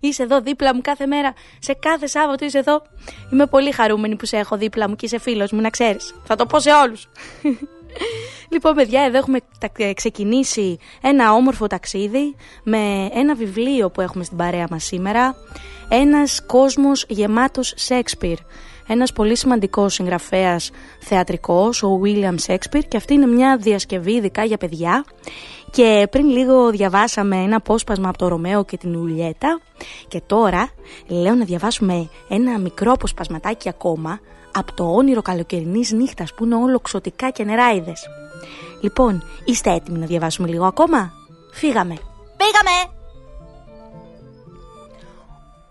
[0.00, 1.34] Είσαι εδώ δίπλα μου κάθε μέρα.
[1.58, 2.82] Σε κάθε Σάββατο είσαι εδώ.
[3.32, 6.14] Είμαι πολύ χαρούμενη που σε έχω δίπλα μου και είσαι φίλος μου να ξέρεις.
[6.24, 7.08] Θα το πω σε όλους.
[8.48, 9.38] Λοιπόν, παιδιά, εδώ έχουμε
[9.94, 15.34] ξεκινήσει ένα όμορφο ταξίδι με ένα βιβλίο που έχουμε στην παρέα μας σήμερα.
[15.88, 18.38] Ένας κόσμος γεμάτος Σέξπιρ.
[18.90, 20.70] Ένας πολύ σημαντικός συγγραφέας
[21.00, 25.04] θεατρικός, ο William Shakespeare και αυτή είναι μια διασκευή ειδικά για παιδιά
[25.70, 29.60] και πριν λίγο διαβάσαμε ένα απόσπασμα από το Ρωμαίο και την Ουλιέτα
[30.08, 30.70] και τώρα
[31.06, 34.20] λέω να διαβάσουμε ένα μικρό αποσπασματάκι ακόμα
[34.58, 38.08] από το όνειρο καλοκαιρινής νύχτας που είναι όλο ξωτικά και νεράιδες.
[38.80, 41.12] Λοιπόν, είστε έτοιμοι να διαβάσουμε λίγο ακόμα;
[41.52, 41.94] Φύγαμε.
[42.36, 42.94] Πήγαμε.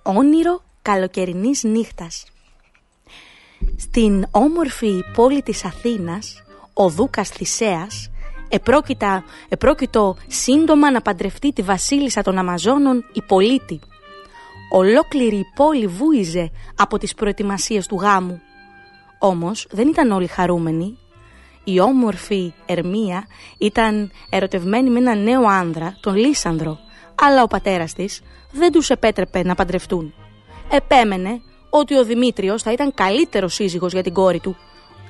[0.04, 2.26] Όνειρο καλοκαιρινής νύχτας.
[3.78, 8.10] Στην όμορφη πόλη της Αθήνας, ο Δούκας Θησέας
[8.50, 13.80] επρόκειτα, επρόκειτο σύντομα να παντρευτεί τη βασίλισσα των Αμαζόνων η Πολίτη.
[14.71, 18.41] Ολόκληρη η πόλη βούιζε από τις προετοιμασίες του γάμου.
[19.19, 20.97] Όμως δεν ήταν όλοι χαρούμενοι.
[21.63, 23.27] Η όμορφη Ερμία
[23.58, 26.77] ήταν ερωτευμένη με έναν νέο άνδρα, τον Λίσανδρο,
[27.15, 30.13] αλλά ο πατέρας της δεν τους επέτρεπε να παντρευτούν.
[30.71, 34.56] Επέμενε ότι ο Δημήτριος θα ήταν καλύτερος σύζυγος για την κόρη του,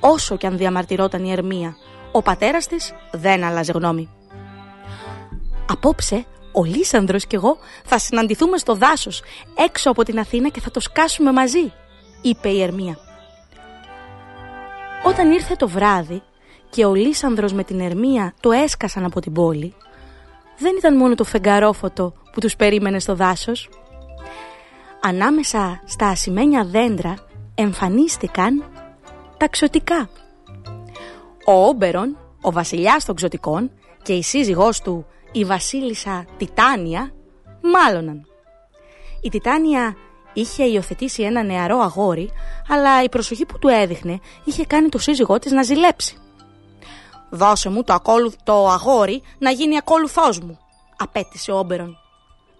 [0.00, 1.76] όσο και αν διαμαρτυρόταν η Ερμία.
[2.12, 4.08] Ο πατέρας της δεν άλλαζε γνώμη.
[5.68, 9.22] Απόψε, ο Λίσανδρος και εγώ θα συναντηθούμε στο δάσος,
[9.66, 11.72] έξω από την Αθήνα και θα το σκάσουμε μαζί,
[12.22, 13.07] είπε η Ερμία.
[15.04, 16.22] Όταν ήρθε το βράδυ
[16.70, 19.74] και ο Λίσανδρος με την Ερμία το έσκασαν από την πόλη,
[20.58, 23.68] δεν ήταν μόνο το φεγγαρόφωτο που τους περίμενε στο δάσος.
[25.00, 27.14] Ανάμεσα στα ασημένια δέντρα
[27.54, 28.64] εμφανίστηκαν
[29.36, 30.08] τα ξωτικά.
[31.46, 33.70] Ο Όμπερον, ο βασιλιάς των ξωτικών
[34.02, 37.12] και η σύζυγός του, η βασίλισσα Τιτάνια,
[37.60, 38.26] μάλωναν.
[39.20, 39.96] Η Τιτάνια
[40.40, 42.30] είχε υιοθετήσει ένα νεαρό αγόρι,
[42.68, 46.16] αλλά η προσοχή που του έδειχνε είχε κάνει το σύζυγό της να ζηλέψει.
[47.30, 50.58] «Δώσε μου το, ακόλου, το αγόρι να γίνει ακόλουθός μου»,
[50.96, 51.96] απέτησε ο Όμπερον.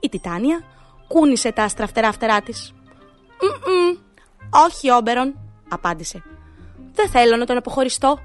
[0.00, 0.64] Η Τιτάνια
[1.08, 2.74] κούνησε τα αστραφτερά φτερά της.
[4.50, 6.22] «Όχι, Όμπερον», απάντησε.
[6.92, 8.18] «Δεν θέλω να τον αποχωριστώ».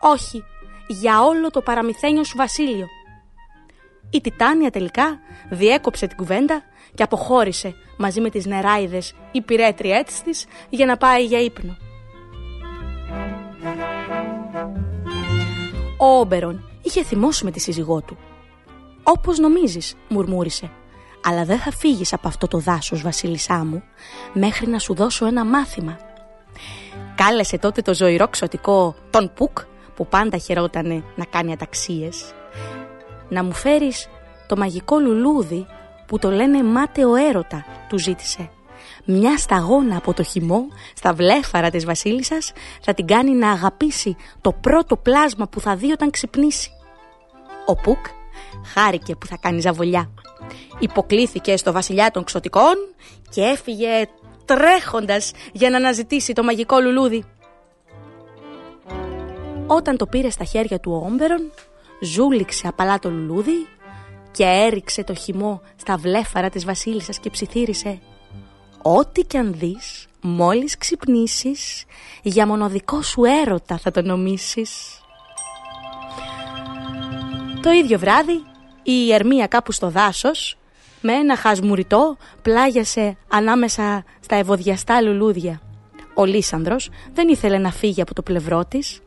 [0.00, 0.44] «Όχι,
[0.88, 2.86] για όλο το παραμυθένιο σου βασίλειο».
[4.10, 5.18] Η Τιτάνια τελικά
[5.50, 6.62] διέκοψε την κουβέντα
[6.94, 11.76] και αποχώρησε μαζί με τις νεράιδες υπηρέτριέτης της για να πάει για ύπνο.
[15.98, 18.16] Ο Όμπερον είχε θυμώσει με τη σύζυγό του.
[19.02, 20.70] «Όπως νομίζεις», μουρμούρισε,
[21.24, 23.82] «αλλά δεν θα φύγεις από αυτό το δάσος, βασίλισσά μου,
[24.32, 25.98] μέχρι να σου δώσω ένα μάθημα».
[27.14, 29.58] Κάλεσε τότε το ζωηρό ξωτικό τον Πουκ,
[29.94, 32.34] που πάντα χαιρότανε να κάνει αταξίες,
[33.28, 34.08] να μου φέρεις
[34.46, 35.66] το μαγικό λουλούδι
[36.10, 38.50] που το λένε μάταιο έρωτα, του ζήτησε.
[39.04, 44.52] Μια σταγόνα από το χυμό στα βλέφαρα της βασίλισσας θα την κάνει να αγαπήσει το
[44.52, 46.70] πρώτο πλάσμα που θα δει όταν ξυπνήσει.
[47.66, 48.06] Ο Πουκ
[48.74, 50.10] χάρηκε που θα κάνει ζαβολιά.
[50.78, 52.74] Υποκλήθηκε στο βασιλιά των ξωτικών
[53.30, 54.08] και έφυγε
[54.44, 57.24] τρέχοντας για να αναζητήσει το μαγικό λουλούδι.
[59.66, 61.52] Όταν το πήρε στα χέρια του ο Όμπερον,
[62.00, 63.66] ζούληξε απαλά το λουλούδι
[64.30, 68.00] και έριξε το χυμό στα βλέφαρα της βασίλισσας και ψιθύρισε
[68.82, 71.84] «Ό,τι κι αν δεις, μόλις ξυπνήσεις,
[72.22, 75.00] για μονοδικό σου έρωτα θα το νομίσεις».
[77.62, 78.42] Το ίδιο βράδυ,
[78.82, 80.58] η Ερμία κάπου στο δάσος,
[81.00, 85.60] με ένα χασμουριτό, πλάγιασε ανάμεσα στα ευωδιαστά λουλούδια.
[86.14, 89.00] Ο Λίσανδρος δεν ήθελε να φύγει από το πλευρό της,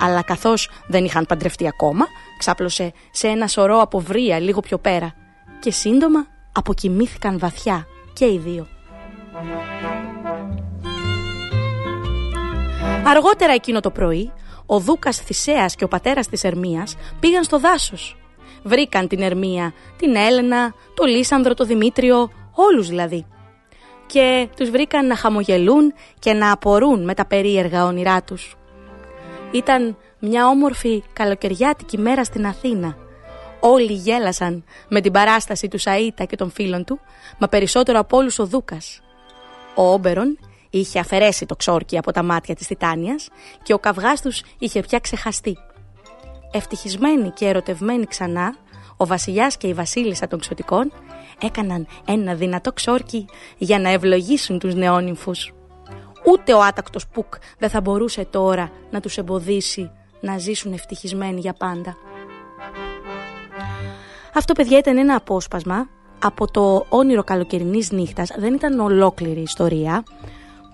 [0.00, 2.06] αλλά καθώς δεν είχαν παντρευτεί ακόμα,
[2.38, 5.14] ξάπλωσε σε ένα σωρό από βρία λίγο πιο πέρα
[5.60, 8.66] και σύντομα αποκοιμήθηκαν βαθιά και οι δύο.
[13.04, 14.32] Αργότερα εκείνο το πρωί,
[14.66, 18.16] ο Δούκας Θησέας και ο πατέρας της Ερμίας πήγαν στο δάσος.
[18.62, 23.26] Βρήκαν την Ερμία, την Έλενα, το Λίσανδρο, το Δημήτριο, όλους δηλαδή.
[24.06, 28.56] Και τους βρήκαν να χαμογελούν και να απορούν με τα περίεργα όνειρά τους.
[29.50, 32.96] Ήταν μια όμορφη καλοκαιριάτικη μέρα στην Αθήνα.
[33.60, 37.00] Όλοι γέλασαν με την παράσταση του Σαΐτα και των φίλων του,
[37.38, 39.00] μα περισσότερο από όλους ο Δούκας.
[39.74, 40.38] Ο Όμπερον
[40.70, 43.28] είχε αφαιρέσει το ξόρκι από τα μάτια της Τιτάνιας
[43.62, 45.56] και ο καυγάς τους είχε πια ξεχαστεί.
[46.52, 48.56] Ευτυχισμένοι και ερωτευμένοι ξανά,
[48.96, 50.92] ο βασιλιάς και η βασίλισσα των ξωτικών
[51.42, 53.26] έκαναν ένα δυνατό ξόρκι
[53.58, 55.55] για να ευλογήσουν τους νεόνυμφους.
[56.26, 61.52] Ούτε ο άτακτος Πουκ δεν θα μπορούσε τώρα να τους εμποδίσει να ζήσουν ευτυχισμένοι για
[61.52, 61.96] πάντα.
[64.34, 65.88] Αυτό παιδιά ήταν ένα απόσπασμα
[66.22, 68.30] από το όνειρο καλοκαιρινής νύχτας.
[68.36, 70.02] Δεν ήταν ολόκληρη ιστορία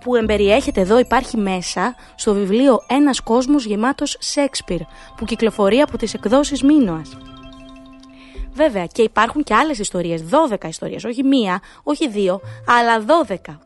[0.05, 4.81] που εμπεριέχεται εδώ υπάρχει μέσα στο βιβλίο «Ένας κόσμος γεμάτος Σέξπιρ»
[5.17, 7.17] που κυκλοφορεί από τις εκδόσεις Μίνωας.
[8.53, 13.59] Βέβαια και υπάρχουν και άλλες ιστορίες, 12 ιστορίες, όχι μία, όχι δύο, αλλά 12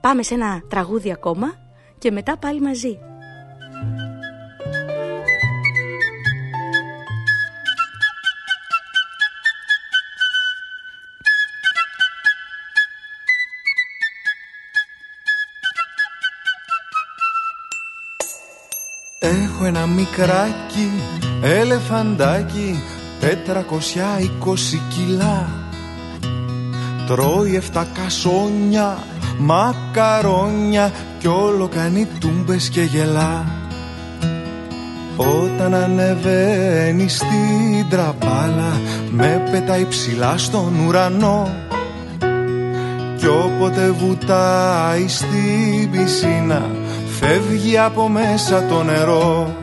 [0.00, 1.54] Πάμε σε ένα τραγούδι ακόμα
[1.98, 2.98] και μετά πάλι μαζί.
[19.20, 20.90] Έχω ένα μικράκι
[21.42, 22.82] ελεφαντάκι
[23.20, 23.26] 420
[24.94, 25.48] κιλά
[27.06, 28.98] Τρώει εφτά κασόνια
[29.38, 33.46] μακαρόνια κι όλο κάνει τούμπες και γελά.
[35.16, 38.80] Όταν ανεβαίνει στην τραπάλα
[39.10, 41.48] με πετάει ψηλά στον ουρανό.
[43.16, 46.70] Κι όποτε βουτάει στην πισίνα
[47.20, 49.56] φεύγει από μέσα το νερό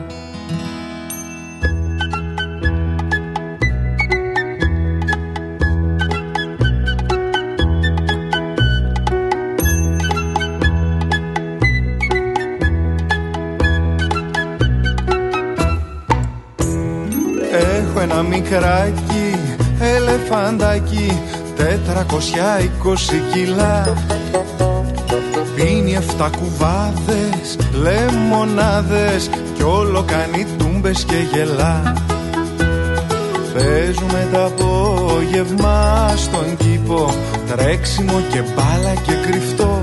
[18.56, 19.38] μικράκι
[19.80, 21.20] ελεφαντάκι
[21.56, 21.60] 420
[23.32, 23.94] κιλά.
[25.54, 31.92] Πίνει εφτά κουβάδες, λεμονάδες Κι όλο κάνει τούμπες και γελά.
[33.54, 37.14] Παίζουμε τα απόγευμα στον κήπο
[37.56, 39.80] Τρέξιμο και μπάλα και κρυφτό.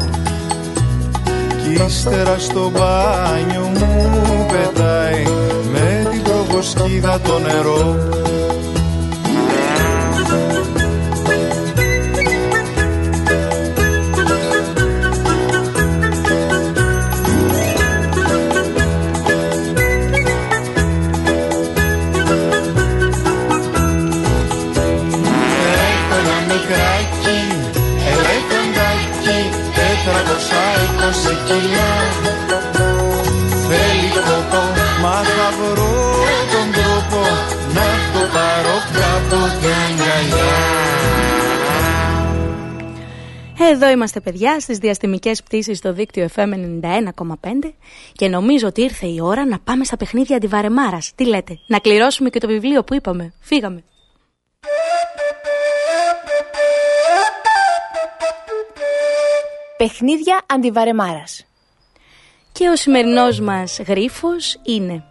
[1.64, 5.24] Κι ύστερα στο μπάνιο μου πετάει
[5.72, 8.22] Με την προβοσκίδα το νερό
[43.72, 47.74] Εδώ είμαστε παιδιά στις διαστημικές πτήσεις στο δίκτυο FM 91,5
[48.14, 51.12] και νομίζω ότι ήρθε η ώρα να πάμε στα παιχνίδια αντιβαρεμάρας.
[51.16, 53.34] Τι λέτε, να κληρώσουμε και το βιβλίο που είπαμε.
[53.40, 53.84] Φύγαμε.
[59.78, 61.46] Παιχνίδια αντιβαρεμάρας.
[62.52, 65.04] Και ο σημερινός μας γρίφος είναι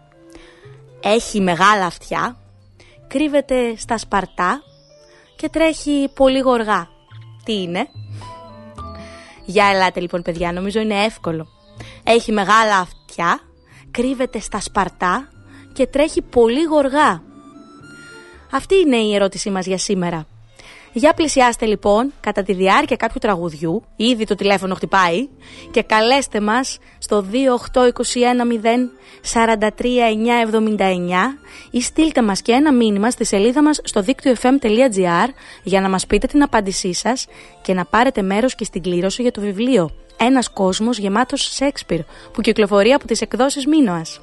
[1.02, 2.36] Έχει μεγάλα αυτιά,
[3.08, 4.62] κρύβεται στα σπαρτά
[5.36, 6.88] και τρέχει πολύ γοργά.
[7.44, 7.86] Τι είναι;
[9.44, 11.48] Για ελάτε λοιπόν παιδιά, νομίζω είναι εύκολο.
[12.04, 13.40] Έχει μεγάλα αυτιά,
[13.90, 15.28] κρύβεται στα σπαρτά
[15.72, 17.22] και τρέχει πολύ γοργά.
[18.52, 20.26] Αυτή είναι η ερώτησή μας για σήμερα.
[20.92, 25.28] Για πλησιάστε λοιπόν κατά τη διάρκεια κάποιου τραγουδιού, ήδη το τηλέφωνο χτυπάει,
[25.70, 27.34] και καλέστε μας στο 28212-43979
[31.70, 35.28] ή στείλτε μας και ένα μήνυμα στη σελίδα μας στο δίκτυο fm.gr
[35.62, 37.26] για να μας πείτε την απάντησή σας
[37.62, 42.00] και να πάρετε μέρος και στην κλήρωση για το βιβλίο «Ένας κόσμος γεμάτος Σέξπιρ»
[42.32, 44.20] που κυκλοφορεί από τις εκδόσεις Μίνωας.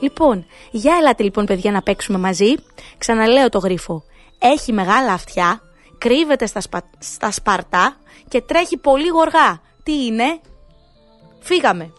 [0.00, 2.54] Λοιπόν, για ελάτε λοιπόν παιδιά να παίξουμε μαζί.
[2.98, 4.04] Ξαναλέω το γρίφο.
[4.38, 5.60] Έχει μεγάλα αυτιά,
[6.02, 6.82] κρύβεται στα, σπα...
[6.98, 7.96] στα σπαρτά
[8.28, 9.60] και τρέχει πολύ γοργά.
[9.82, 10.40] Τι είναι;
[11.40, 11.92] Φύγαμε.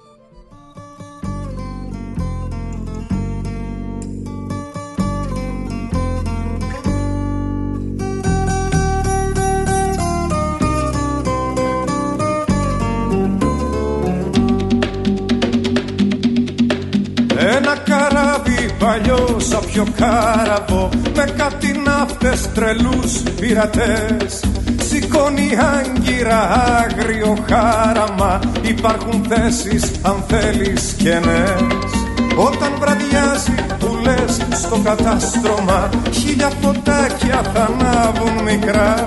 [18.83, 20.89] Καράβι παλιό σαν πιο κάραβο.
[21.15, 24.43] Με κάτι ναύτες τρελούς πειρατές.
[24.87, 26.39] Σηκώνει άγκυρα
[26.81, 28.39] άγριο χάραμα.
[28.61, 31.91] Υπάρχουν θέσεις αν θέλεις κενές.
[32.35, 35.89] Όταν βραδιάζει που λες στο κατάστρωμα.
[36.11, 39.05] Χίλια ποτάκια θα ανάβουν μικρά.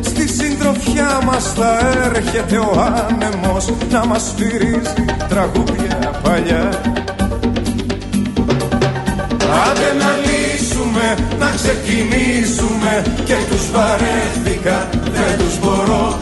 [0.00, 3.72] Στη συντροφιά μας θα έρχεται ο άνεμος.
[3.90, 6.70] Να μας σφυρίζει τραγούδια παλιά
[9.66, 11.06] Άντε να λύσουμε,
[11.38, 12.92] να ξεκινήσουμε.
[13.24, 16.18] Και τους βαρέθηκα, δεν τους μπορώ.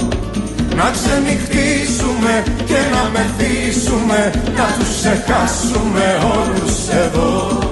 [0.77, 4.20] Να ξενυχτήσουμε και να μεθύσουμε.
[4.57, 6.07] Να τους ξεχάσουμε
[6.37, 7.66] όλους εδώ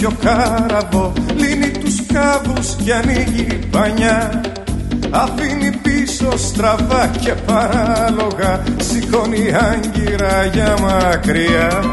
[0.00, 4.40] παλιό σαν πιο κάραβο Λύνει τους κάβους και ανοίγει πανιά
[5.10, 11.84] Αφήνει πίσω στραβά και παράλογα Σηκώνει άγκυρα για μακριά.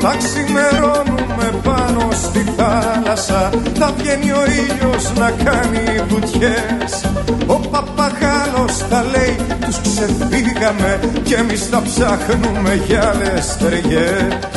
[0.00, 7.04] Θα ξημερώνουμε πάνω στη θάλασσα Θα βγαίνει ο ήλιος να κάνει βουτιές.
[7.46, 14.56] Ο παπαγάλος θα λέει τους ξεφύγαμε Κι εμείς θα ψάχνουμε για άλλες ταιριές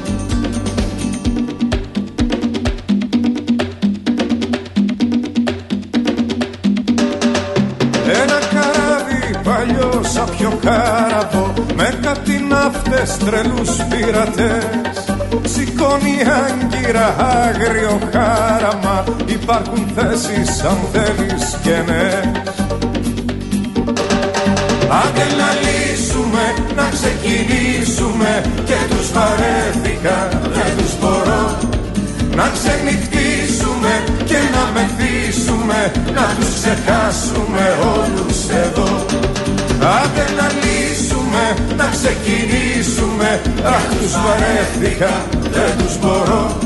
[11.83, 15.03] Με κάτι ναύτες τρελούς πειρατές
[15.43, 19.03] Σηκώνει άγκυρα άγριο χάραμα.
[19.25, 22.41] Υπάρχουν θέσεις αν θέλεις κενές
[25.01, 28.31] Άντε να λύσουμε, να ξεκινήσουμε.
[28.65, 31.57] Και τους βαρέθηκα, δεν τους μπορώ.
[32.35, 33.93] Να ξενυχτήσουμε
[34.25, 35.91] και να μεθύσουμε.
[36.13, 37.65] Να τους ξεχάσουμε
[37.95, 39.05] όλους εδώ.
[39.99, 40.70] Άντε να λύσουμε,
[41.77, 43.41] να ξεκινήσουμε.
[43.63, 45.25] Αχ τους βαρέθηκα,
[45.55, 46.57] δεν τους μπορώ.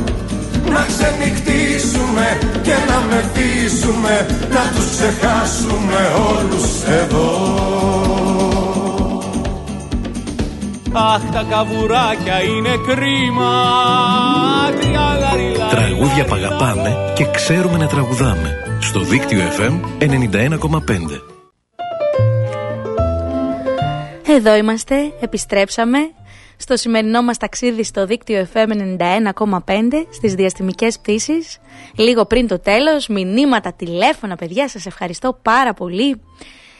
[0.69, 4.25] Να ξενυχτήσουμε και να μεθύσουμε.
[4.49, 7.29] Να τους ξεχάσουμε όλους εδώ.
[10.91, 13.53] Αχ τα καβουράκια είναι κρίμα.
[15.69, 18.57] Τραγούδια παγαπάμε και ξέρουμε να τραγουδάμε.
[18.79, 21.34] Στο δίκτυο FM 91,5.
[24.35, 25.97] Εδώ είμαστε, επιστρέψαμε
[26.57, 28.97] στο σημερινό μας ταξίδι στο δίκτυο FM
[29.65, 31.57] 91,5 στις διαστημικές πτήσεις.
[31.95, 36.21] Λίγο πριν το τέλος, μηνύματα, τηλέφωνα, παιδιά, σας ευχαριστώ πάρα πολύ.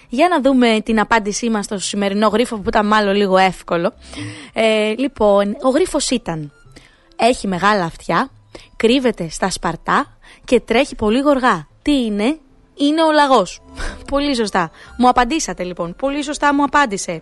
[0.09, 3.93] Για να δούμε την απάντησή μας στο σημερινό γρίφο που ήταν μάλλον λίγο εύκολο.
[4.53, 6.51] Ε, λοιπόν, ο γρίφος ήταν
[7.15, 8.29] «Έχει μεγάλα αυτιά,
[8.75, 11.67] κρύβεται στα σπαρτά και τρέχει πολύ γοργά».
[11.81, 12.37] Τι είναι;
[12.77, 13.61] Είναι ο λαγός.
[14.11, 14.71] πολύ σωστά.
[14.97, 15.95] Μου απαντήσατε λοιπόν.
[15.95, 17.21] Πολύ σωστά μου απάντησε.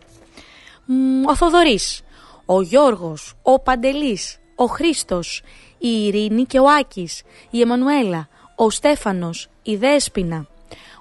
[0.86, 2.01] Μ, Ο Θοδωρής
[2.45, 5.41] ο Γιώργος, ο Παντελής, ο Χρήστος,
[5.77, 10.47] η Ειρήνη και ο Άκης, η Εμμανουέλα, ο Στέφανος, η Δέσποινα,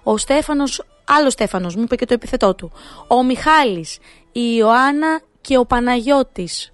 [0.02, 2.72] ο Στέφανος, άλλο Στέφανος, μου είπε και το επιθετό του,
[3.08, 3.98] ο Μιχάλης,
[4.32, 6.72] η Ιωάννα και ο Παναγιώτης,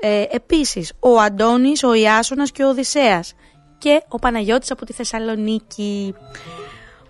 [0.00, 3.34] Ε, επίσης, ο Αντώνης, ο Ιάσονας και ο Οδυσσέας.
[3.78, 6.14] Και ο Παναγιώτης από τη Θεσσαλονίκη.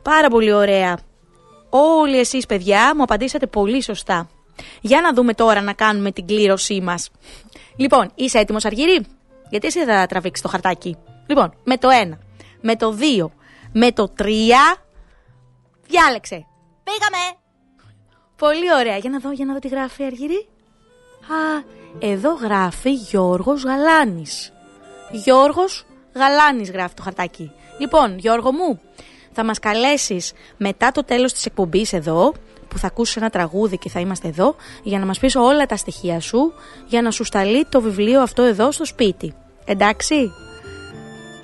[0.03, 0.99] Πάρα πολύ ωραία.
[1.71, 4.29] Όλοι εσείς παιδιά μου απαντήσατε πολύ σωστά.
[4.81, 7.11] Για να δούμε τώρα να κάνουμε την κλήρωσή μας.
[7.77, 9.07] Λοιπόν, είσαι έτοιμος Αργύρι;
[9.51, 10.97] Γιατί εσύ θα τραβήξεις το χαρτάκι.
[11.27, 12.19] Λοιπόν, με το 1,
[12.61, 13.31] με το 2,
[13.73, 14.25] με το 3,
[15.87, 16.47] διάλεξε.
[16.85, 17.39] Πήγαμε!
[18.37, 18.97] Πολύ ωραία.
[18.97, 20.49] Για να δω, για να δω τι γράφει Αργύρι.
[21.21, 21.63] Α,
[21.99, 24.53] εδώ γράφει Γιώργος Γαλάνης.
[25.11, 25.85] Γιώργος
[26.15, 27.51] Γαλάνης γράφει το χαρτάκι.
[27.79, 28.81] Λοιπόν, Γιώργο μου,
[29.33, 32.33] θα μας καλέσεις μετά το τέλος της εκπομπής εδώ,
[32.75, 35.77] που θα ακούσεις ένα τραγούδι και θα είμαστε εδώ, για να μας πεις όλα τα
[35.77, 36.53] στοιχεία σου,
[36.87, 39.35] για να σου σταλεί το βιβλίο αυτό εδώ στο σπίτι.
[39.65, 40.31] Εντάξει;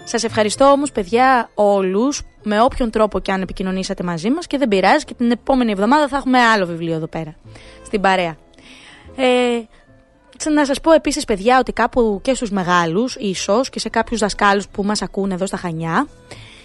[0.05, 4.69] Σας ευχαριστώ όμως παιδιά όλους, με όποιον τρόπο και αν επικοινωνήσατε μαζί μας και δεν
[4.69, 7.35] πειράζει και την επόμενη εβδομάδα θα έχουμε άλλο βιβλίο εδώ πέρα,
[7.85, 8.37] στην παρέα.
[9.17, 9.61] Ε,
[10.53, 14.69] να σας πω επίσης παιδιά ότι κάπου και στους μεγάλους ίσως και σε κάποιους δασκάλους
[14.69, 16.07] που μας ακούνε εδώ στα Χανιά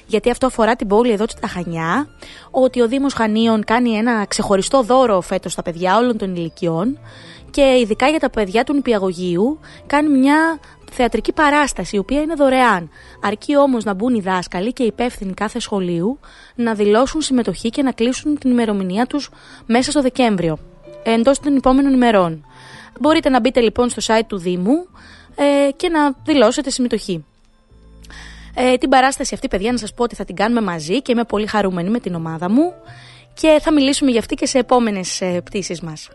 [0.06, 2.08] γιατί αυτό αφορά την πόλη εδώ στα Χανιά,
[2.51, 6.97] ότι ο Δήμος Χανίων κάνει ένα ξεχωριστό δώρο φέτος στα παιδιά όλων των ηλικιών
[7.56, 10.60] και ειδικά για τα παιδιά του νηπιαγωγείου κάνει μια
[10.91, 12.89] θεατρική παράσταση η οποία είναι δωρεάν.
[13.22, 16.20] Αρκεί όμως να μπουν οι δάσκαλοι και οι υπεύθυνοι κάθε σχολείου
[16.56, 19.30] να δηλώσουν συμμετοχή και να κλείσουν την ημερομηνία τους
[19.66, 20.58] μέσα στο Δεκέμβριο,
[21.03, 22.45] εντός των επόμενων ημερών.
[22.99, 24.88] Μπορείτε να μπείτε λοιπόν στο site του Δήμου
[25.36, 27.26] ε, και να δηλώσετε συμμετοχή.
[28.56, 31.24] Ε, την παράσταση αυτή, παιδιά, να σας πω ότι θα την κάνουμε μαζί και είμαι
[31.24, 32.74] πολύ χαρούμενη με την ομάδα μου
[33.34, 36.10] και θα μιλήσουμε για αυτή και σε επόμενες ε, πτήσεις μας.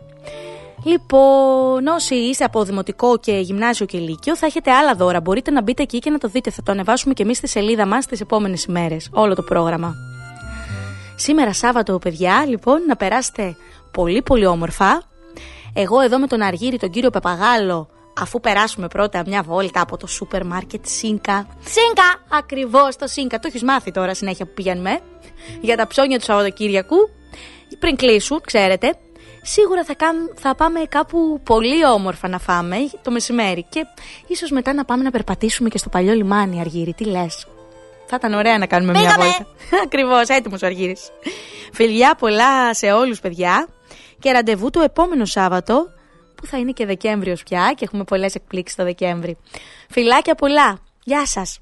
[0.83, 5.21] Λοιπόν, όσοι είστε από δημοτικό και γυμνάσιο και λύκειο, θα έχετε άλλα δώρα.
[5.21, 6.49] Μπορείτε να μπείτε εκεί και να το δείτε.
[6.49, 9.09] Θα το ανεβάσουμε και εμείς στη σελίδα μας τις επόμενες ημέρες.
[9.11, 9.95] Όλο το πρόγραμμα.
[11.15, 13.55] Σήμερα Σάββατο, παιδιά, λοιπόν, να περάσετε
[13.91, 15.01] πολύ πολύ όμορφα.
[15.73, 17.89] Εγώ εδώ με τον Αργύρι, τον κύριο Πεπαγάλο,
[18.19, 21.47] αφού περάσουμε πρώτα μια βόλτα από το σούπερ μάρκετ Σίνκα.
[21.63, 22.37] Σίνκα!
[22.37, 23.39] Ακριβώς το Σίνκα.
[23.39, 24.99] Το έχεις μάθει τώρα συνέχεια που πηγαίνουμε.
[25.61, 27.09] Για τα ψώνια του Σαββατοκύριακου.
[27.79, 28.95] Πριν κλείσουν, ξέρετε.
[29.41, 29.95] Σίγουρα θα,
[30.35, 33.65] θα πάμε κάπου πολύ όμορφα να φάμε το μεσημέρι.
[33.69, 33.85] Και
[34.27, 36.93] ίσως μετά να πάμε να περπατήσουμε και στο παλιό λιμάνι, Αργύρι.
[36.93, 37.47] Τι λες;
[38.05, 39.47] Θα ήταν ωραία να κάνουμε μια βόλτα.
[39.85, 41.09] Ακριβώς, έτοιμος ο Αργύρις.
[41.73, 43.67] Φιλιά πολλά σε όλους, παιδιά.
[44.19, 45.87] Και ραντεβού το επόμενο Σάββατο
[46.41, 49.37] που θα είναι και Δεκέμβριος πια και έχουμε πολλές εκπλήξεις το Δεκέμβρη.
[49.89, 50.79] Φιλάκια πολλά.
[51.03, 51.59] Γεια σας.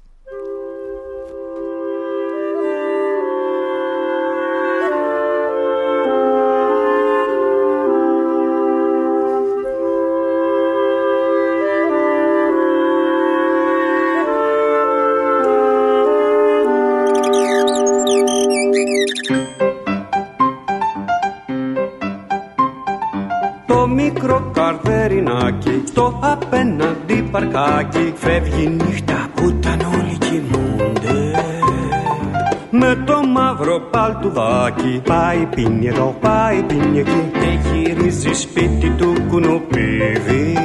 [35.62, 37.30] Πίνει εδώ, πάει πίνει εκεί.
[37.32, 40.58] Και γυρίζει σπίτι του κουνουπίδι.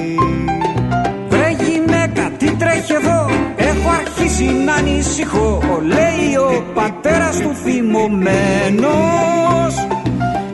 [1.30, 5.62] Βρε γυναίκα, τι τρέχει εδώ, έχω αρχίσει να ανησυχώ.
[5.86, 8.94] Λέει ο πατέρας του θυμωμένος.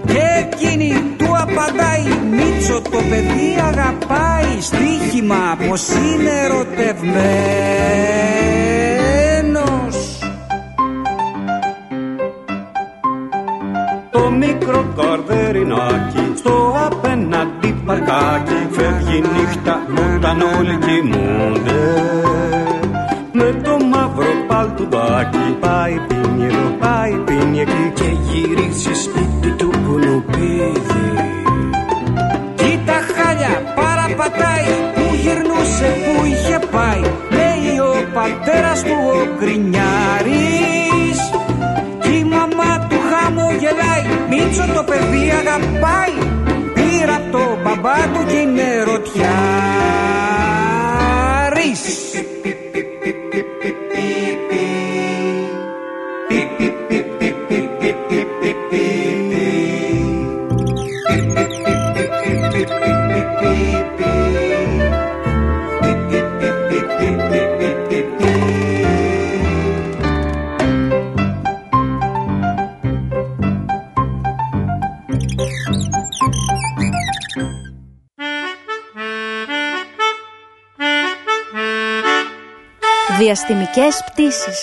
[0.06, 5.82] Και εκείνη του απαντάει Μίτσο το παιδί αγαπάει στοίχημα πως
[39.40, 41.20] γκρινιάρης.
[42.02, 46.16] Και η μαμά του χαμογελάει Μίτσο το παιδί αγαπάει.
[46.74, 48.81] Πήρα το μπαμπά του και είναι
[83.42, 84.60] Διαστημικές πτήσεις.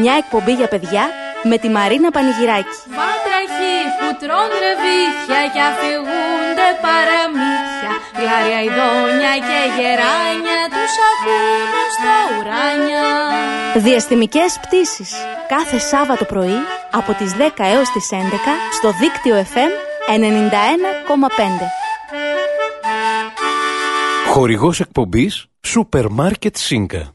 [0.00, 1.04] Μια εκπομπή για παιδιά
[1.50, 2.76] με τη Μαρίνα Πανηγυράκη.
[2.98, 7.92] Βάτραχοι που τρώνε ρεβίθια και αφηγούνται παραμύθια.
[8.18, 13.06] Γλάρια ειδόνια και γεράνια τους ακούν στα ουράνια
[13.86, 15.10] Διαστημικές πτήσεις
[15.54, 16.60] κάθε Σάββατο πρωί
[16.90, 18.16] από τις 10 έως τις 11
[18.76, 19.72] στο δίκτυο FM
[20.06, 20.12] 91,5.
[24.32, 27.14] Χορηγός εκπομπής Σούπερ Μάρκετ Σίνκα.